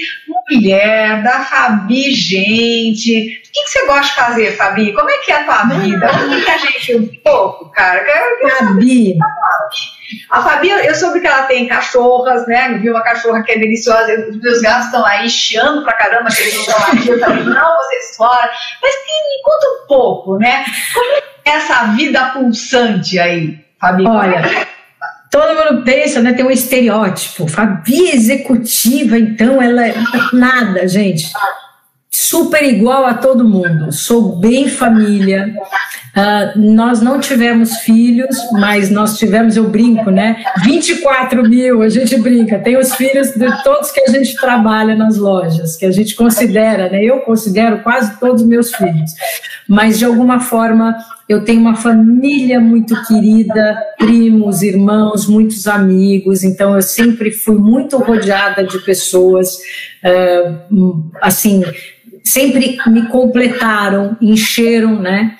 [0.49, 3.39] mulher, da Fabi gente.
[3.47, 4.93] O que, que você gosta de fazer, Fabi?
[4.93, 6.07] Como é que é a tua vida?
[6.07, 8.05] Conta a gente um pouco, cara.
[8.59, 9.17] Fabi.
[10.29, 12.77] A Fabi, eu soube que ela tem cachorras, né?
[12.81, 14.29] Vi uma cachorra que é deliciosa.
[14.29, 17.09] Os meus gatos estão aí chiando pra caramba que eles não estão aqui.
[17.09, 18.49] Eu falei, não, vocês fora.
[18.81, 20.65] Mas me conta um pouco, né?
[20.93, 24.05] Como é essa vida pulsante aí, Fabi?
[24.05, 24.67] Olha.
[25.29, 26.33] Todo mundo pensa, né?
[26.33, 27.47] Tem um estereótipo.
[27.47, 29.93] Fabi executiva, então ela é
[30.31, 31.31] nada, gente
[32.17, 33.91] super igual a todo mundo.
[33.91, 35.53] Sou bem família.
[36.15, 40.43] Uh, nós não tivemos filhos, mas nós tivemos, eu brinco, né?
[40.63, 42.57] 24 mil, a gente brinca.
[42.57, 46.89] Tem os filhos de todos que a gente trabalha nas lojas, que a gente considera,
[46.89, 47.03] né?
[47.03, 49.11] Eu considero quase todos meus filhos.
[49.67, 50.97] Mas de alguma forma
[51.29, 57.97] eu tenho uma família muito querida, primos, irmãos, muitos amigos, então eu sempre fui muito
[57.97, 59.57] rodeada de pessoas,
[60.03, 61.63] uh, assim,
[62.27, 65.35] sempre me completaram, encheram, né?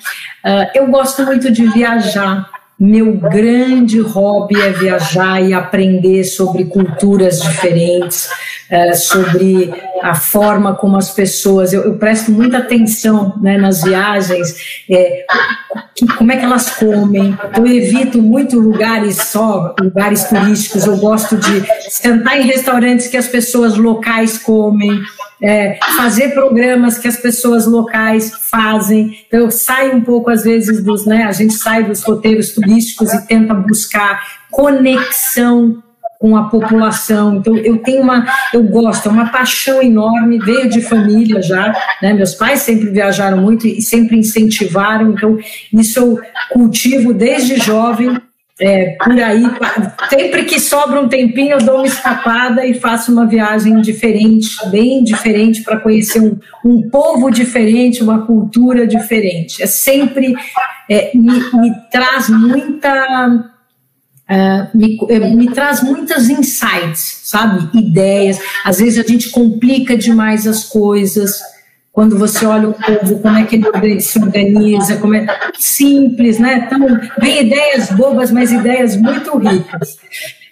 [0.45, 2.49] Uh, eu gosto muito de viajar.
[2.79, 8.29] Meu grande hobby é viajar e aprender sobre culturas diferentes,
[8.71, 11.73] uh, sobre a forma como as pessoas.
[11.73, 15.25] Eu, eu presto muita atenção né, nas viagens, é,
[16.17, 17.35] como é que elas comem.
[17.57, 20.85] Eu evito muito lugares só, lugares turísticos.
[20.85, 25.01] Eu gosto de sentar em restaurantes que as pessoas locais comem
[25.41, 29.19] é, fazer programas que as pessoas locais fazem.
[29.27, 33.13] Então, eu saio um pouco, às vezes, dos, né, a gente sai dos roteiros turísticos
[33.13, 35.83] e tenta buscar conexão
[36.19, 37.37] com a população.
[37.37, 42.13] Então, eu tenho uma, eu gosto, é uma paixão enorme, veio de família já, né?
[42.13, 45.37] Meus pais sempre viajaram muito e sempre incentivaram, então,
[45.71, 46.19] isso eu
[46.49, 48.19] cultivo desde jovem
[48.59, 49.43] é, por aí,
[50.09, 55.03] sempre que sobra um tempinho, eu dou uma escapada e faço uma viagem diferente, bem
[55.03, 59.61] diferente, para conhecer um, um povo diferente, uma cultura diferente.
[59.61, 60.35] É sempre
[60.89, 63.53] é, me, me, traz muita.
[64.29, 67.69] Uh, me, é, me traz muitas insights, sabe?
[67.77, 68.39] Ideias.
[68.65, 71.39] Às vezes a gente complica demais as coisas
[71.97, 75.25] quando você olha o povo, como é que ele se organiza, como é
[75.57, 76.67] simples, né?
[76.67, 76.79] Então,
[77.19, 79.97] vem ideias bobas, mas ideias muito ricas.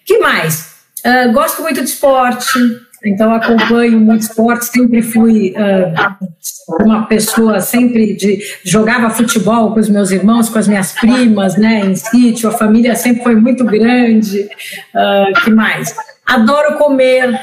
[0.04, 0.74] que mais?
[1.06, 2.58] Uh, gosto muito de esporte,
[3.06, 9.88] então acompanho muito esporte, sempre fui uh, uma pessoa, sempre de jogava futebol com os
[9.88, 14.50] meus irmãos, com as minhas primas, né, em sítio, a família sempre foi muito grande.
[14.96, 15.96] Uh, que mais?
[16.26, 17.40] Adoro comer,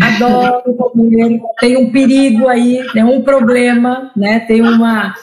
[0.00, 1.40] adoro comer.
[1.60, 5.14] Tem um perigo aí, né, um problema, né, tem uma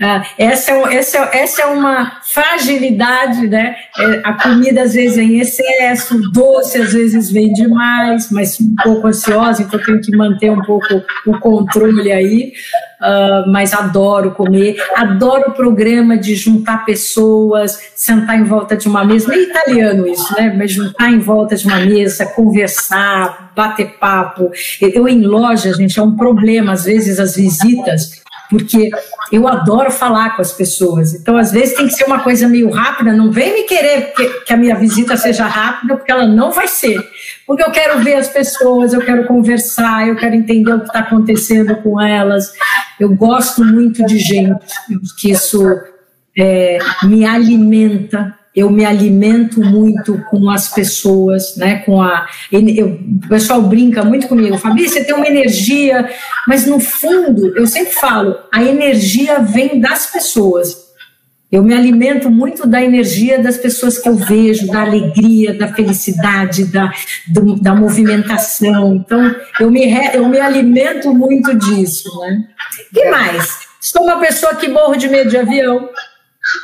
[0.00, 3.74] essa, é, essa, é, essa é uma fragilidade, né?
[3.98, 8.60] É, a comida às vezes é em excesso, o doce às vezes vem demais, mas
[8.60, 12.52] um pouco ansiosa, então tenho que manter um pouco o controle aí.
[13.00, 19.04] Uh, mas adoro comer, adoro o programa de juntar pessoas, sentar em volta de uma
[19.04, 20.52] mesa, meio italiano isso, né?
[20.56, 24.50] Mas juntar em volta de uma mesa, conversar, bater papo.
[24.80, 28.18] Eu em loja, gente, é um problema, às vezes as visitas
[28.48, 28.90] porque
[29.30, 31.14] eu adoro falar com as pessoas.
[31.14, 33.12] Então, às vezes, tem que ser uma coisa meio rápida.
[33.12, 36.68] Não vem me querer que, que a minha visita seja rápida, porque ela não vai
[36.68, 36.98] ser.
[37.46, 41.00] Porque eu quero ver as pessoas, eu quero conversar, eu quero entender o que está
[41.00, 42.52] acontecendo com elas.
[42.98, 44.66] Eu gosto muito de gente,
[45.18, 45.62] que isso
[46.36, 51.78] é, me alimenta eu me alimento muito com as pessoas, né?
[51.78, 56.08] Com a, eu, o pessoal brinca muito comigo, Fabi, você tem uma energia,
[56.46, 60.88] mas no fundo eu sempre falo, a energia vem das pessoas.
[61.50, 66.66] Eu me alimento muito da energia das pessoas que eu vejo, da alegria, da felicidade,
[66.66, 66.92] da,
[67.26, 68.96] do, da movimentação.
[68.96, 72.44] Então, eu me, eu me alimento muito disso, né?
[72.92, 73.60] que mais?
[73.80, 75.88] Sou uma pessoa que morro de medo de avião.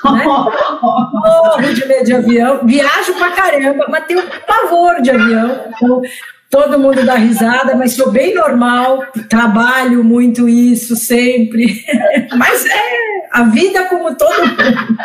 [0.05, 0.25] Né?
[0.83, 5.65] Morro de medo de avião, viajo pra caramba, mas tenho pavor de avião.
[5.75, 6.03] Então,
[6.51, 11.85] todo mundo dá risada, mas sou bem normal, trabalho muito isso sempre.
[12.37, 14.99] mas é a vida como todo mundo.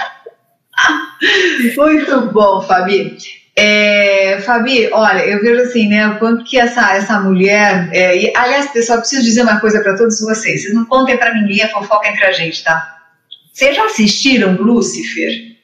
[1.76, 3.18] Muito bom, Fabi.
[3.56, 7.90] É, Fabi, olha, eu vejo assim, né, o quanto que essa, essa mulher.
[7.92, 11.34] É, e, aliás, pessoal, preciso dizer uma coisa para todos vocês: vocês não contem para
[11.34, 12.99] ninguém a fofoca entre a gente, tá?
[13.60, 15.58] Vocês já assistiram Lúcifer?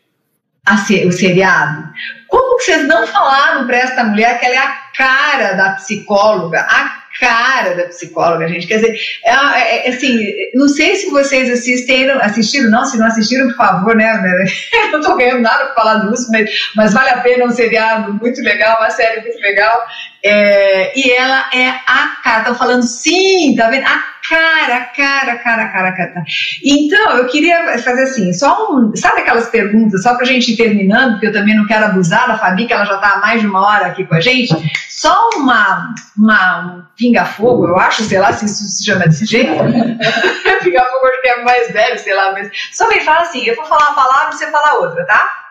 [1.08, 1.94] o seriado?
[2.28, 6.60] Como que vocês não falaram para esta mulher que ela é a cara da psicóloga,
[6.70, 8.68] a cara da psicóloga, gente.
[8.68, 13.08] Quer dizer, é, é, é, assim, não sei se vocês assistiram, assistiram, não, se não
[13.08, 14.14] assistiram, por favor, né?
[14.92, 18.42] não estou ganhando nada para falar Lúcio, mas, mas, vale a pena um seriado muito
[18.42, 19.88] legal, uma série muito legal.
[20.24, 23.86] É, e ela é a cara, estão falando sim, tá vendo?
[23.86, 26.24] A cara, cara, cara, cara, cara.
[26.64, 30.58] Então, eu queria fazer assim, só um, sabe aquelas perguntas, só para a gente ir
[30.58, 33.42] terminando, porque eu também não quero abusar da Fabi, que ela já está há mais
[33.42, 34.56] de uma hora aqui com a gente.
[34.96, 39.52] Só uma, uma um pinga-fogo, eu acho, sei lá se isso se chama desse jeito.
[40.64, 43.66] pinga-fogo acho que é mais velho, sei lá, mas só me fala assim, eu vou
[43.66, 45.48] falar uma palavra e você fala outra, tá?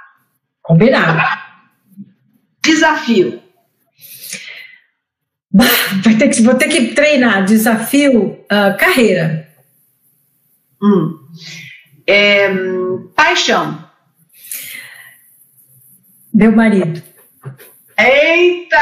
[0.62, 1.20] Combinado.
[2.64, 3.42] Desafio.
[5.52, 7.44] Vai ter que, vou ter que treinar.
[7.44, 9.46] Desafio, uh, carreira.
[10.82, 11.18] Hum.
[12.06, 12.48] É,
[13.14, 13.78] paixão.
[16.32, 17.13] Meu marido.
[17.98, 18.78] Eita!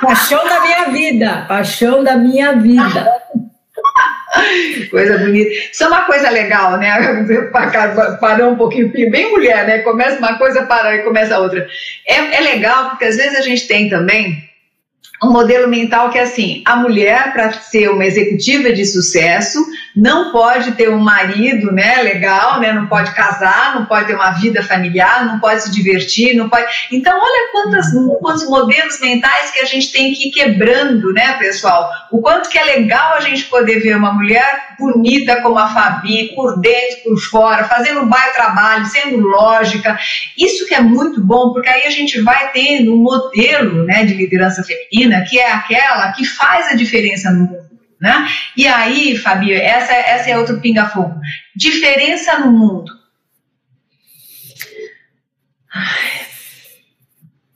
[0.00, 1.44] paixão da minha vida.
[1.48, 3.10] Paixão da minha vida.
[4.90, 5.50] Coisa bonita.
[5.72, 6.90] Isso é uma coisa legal, né?
[8.20, 9.78] Parar um pouquinho, bem mulher, né?
[9.78, 11.66] Começa uma coisa, para e começa outra.
[12.06, 14.48] É, é legal porque às vezes a gente tem também
[15.22, 19.64] um modelo mental que é assim: a mulher, para ser uma executiva de sucesso,
[19.96, 24.32] não pode ter um marido né, legal, né, não pode casar, não pode ter uma
[24.32, 26.66] vida familiar, não pode se divertir, não pode.
[26.92, 27.86] Então, olha quantas,
[28.20, 31.90] quantos modelos mentais que a gente tem que ir quebrando, né, pessoal?
[32.10, 36.34] O quanto que é legal a gente poder ver uma mulher bonita como a Fabi,
[36.34, 39.98] por dentro, por fora, fazendo um baita trabalho, sendo lógica.
[40.36, 44.14] Isso que é muito bom, porque aí a gente vai tendo um modelo né, de
[44.14, 47.73] liderança feminina que é aquela que faz a diferença no mundo.
[48.04, 48.28] Né?
[48.54, 51.18] E aí, Fabio, essa, essa é outro pinga-fogo.
[51.56, 52.92] Diferença no mundo.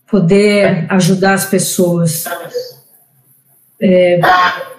[0.06, 2.24] Poder ajudar as pessoas.
[3.78, 4.20] É,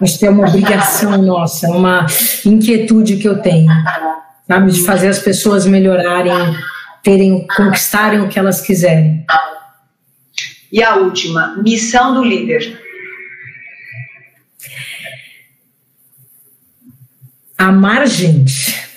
[0.02, 2.08] acho que é uma obrigação nossa, uma
[2.44, 3.72] inquietude que eu tenho,
[4.48, 6.34] sabe, de fazer as pessoas melhorarem,
[7.04, 9.24] terem, conquistarem o que elas quiserem.
[10.72, 12.89] E a última, missão do líder.
[17.60, 18.88] Amar gente.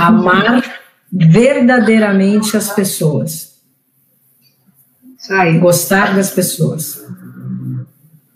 [0.00, 0.64] Amar
[1.12, 3.52] verdadeiramente as pessoas.
[5.16, 5.58] Isso aí.
[5.60, 7.00] Gostar das pessoas.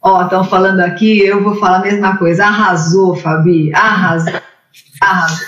[0.00, 2.46] Ó, estão falando aqui, eu vou falar a mesma coisa.
[2.46, 3.74] Arrasou, Fabi.
[3.74, 4.40] Arrasou.
[5.00, 5.46] Arrasou.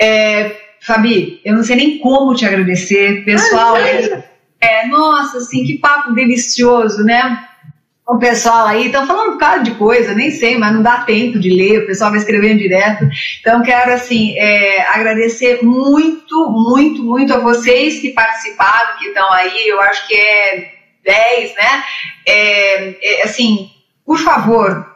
[0.00, 3.22] É, Fabi, eu não sei nem como te agradecer.
[3.26, 7.46] Pessoal, é, nossa, assim, que papo delicioso, né?
[8.06, 11.38] O pessoal aí estão falando um bocado de coisa, nem sei, mas não dá tempo
[11.38, 13.08] de ler, o pessoal vai escrevendo direto.
[13.40, 19.68] Então, quero, assim, é, agradecer muito, muito, muito a vocês que participaram, que estão aí,
[19.68, 21.84] eu acho que é 10, né?
[22.26, 23.70] É, é, assim,
[24.04, 24.93] por favor,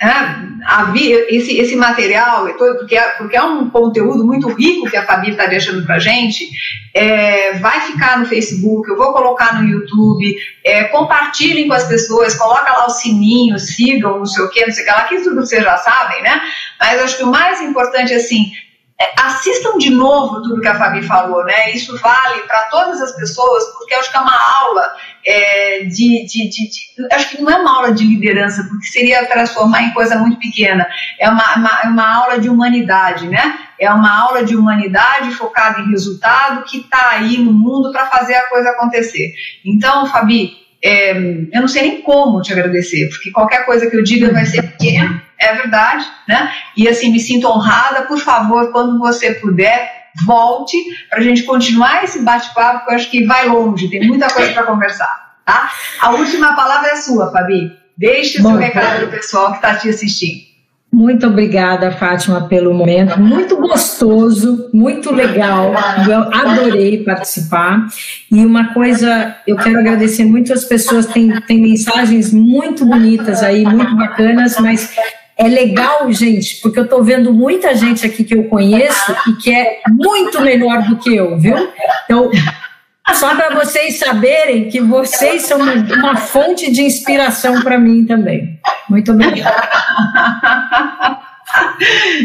[0.00, 5.30] é, esse, esse material, porque é, porque é um conteúdo muito rico que a Fabi
[5.30, 6.50] está deixando para gente,
[6.92, 12.34] é, vai ficar no Facebook, eu vou colocar no YouTube, é, compartilhem com as pessoas,
[12.34, 15.20] coloca lá o sininho, sigam, não sei o que, não sei o que lá, que
[15.20, 16.42] tudo vocês já sabem, né?
[16.78, 18.52] Mas acho que o mais importante, assim,
[19.00, 21.72] é, assistam de novo tudo que a Fabi falou, né?
[21.72, 24.94] Isso vale para todas as pessoas, porque acho que é uma aula
[25.26, 29.26] é, de, de, de, de, Acho que não é uma aula de liderança, porque seria
[29.26, 30.86] transformar em coisa muito pequena.
[31.18, 33.58] É uma, uma, é uma aula de humanidade, né?
[33.78, 38.34] É uma aula de humanidade focada em resultado que está aí no mundo para fazer
[38.34, 39.34] a coisa acontecer.
[39.64, 40.52] Então, Fabi,
[40.82, 41.10] é,
[41.52, 44.62] eu não sei nem como te agradecer, porque qualquer coisa que eu diga vai ser
[44.62, 46.52] pequena é verdade, né?
[46.76, 50.76] E assim, me sinto honrada, por favor, quando você puder, volte
[51.10, 54.52] para a gente continuar esse bate-papo, que eu acho que vai longe, tem muita coisa
[54.52, 55.70] para conversar, tá?
[56.00, 57.76] A última palavra é sua, Fabi.
[57.98, 60.46] Deixe o seu recado para o pessoal que está te assistindo.
[60.92, 63.20] Muito obrigada, Fátima, pelo momento.
[63.20, 65.74] Muito gostoso, muito legal.
[66.08, 67.86] Eu adorei participar.
[68.32, 71.04] E uma coisa, eu quero agradecer muito as pessoas.
[71.04, 74.94] Tem, tem mensagens muito bonitas aí, muito bacanas, mas
[75.38, 79.54] é legal, gente, porque eu estou vendo muita gente aqui que eu conheço e que
[79.54, 81.56] é muito melhor do que eu, viu?
[82.04, 82.30] Então,
[83.12, 88.58] só para vocês saberem que vocês são uma fonte de inspiração para mim também.
[88.88, 89.68] Muito obrigada.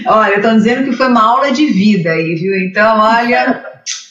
[0.08, 2.58] olha, estão dizendo que foi uma aula de vida aí, viu?
[2.62, 3.62] Então, olha,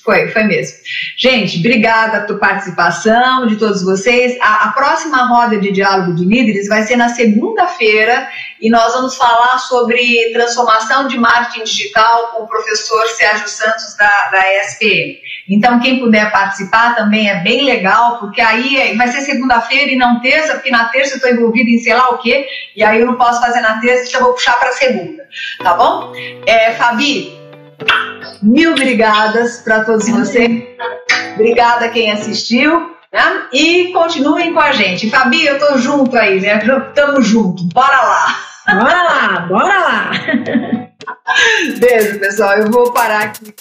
[0.02, 0.78] foi, foi mesmo.
[1.16, 4.36] Gente, obrigada pela participação de todos vocês.
[4.40, 8.28] A, a próxima roda de diálogo de líderes vai ser na segunda-feira
[8.60, 14.30] e nós vamos falar sobre transformação de marketing digital com o professor Sérgio Santos da,
[14.30, 15.18] da ESPM.
[15.48, 19.96] Então, quem puder participar também é bem legal, porque aí é, vai ser segunda-feira e
[19.96, 22.46] não terça, porque na terça eu estou envolvida em sei lá o quê,
[22.76, 25.26] e aí eu não posso fazer na terça, então eu vou puxar para segunda,
[25.62, 26.12] tá bom?
[26.46, 27.39] É, Fabi,
[28.42, 30.62] mil obrigadas para todos vocês.
[31.34, 32.90] Obrigada quem assistiu.
[33.12, 33.42] Né?
[33.52, 35.10] E continuem com a gente.
[35.10, 36.60] Fabi, eu tô junto aí, né?
[36.94, 37.64] Tamo junto.
[37.72, 38.50] Bora lá!
[38.66, 40.10] Bora lá, bora lá.
[41.78, 42.58] Beijo, pessoal.
[42.58, 43.54] Eu vou parar aqui.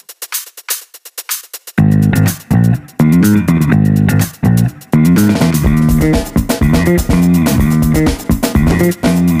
[8.80, 9.39] Thank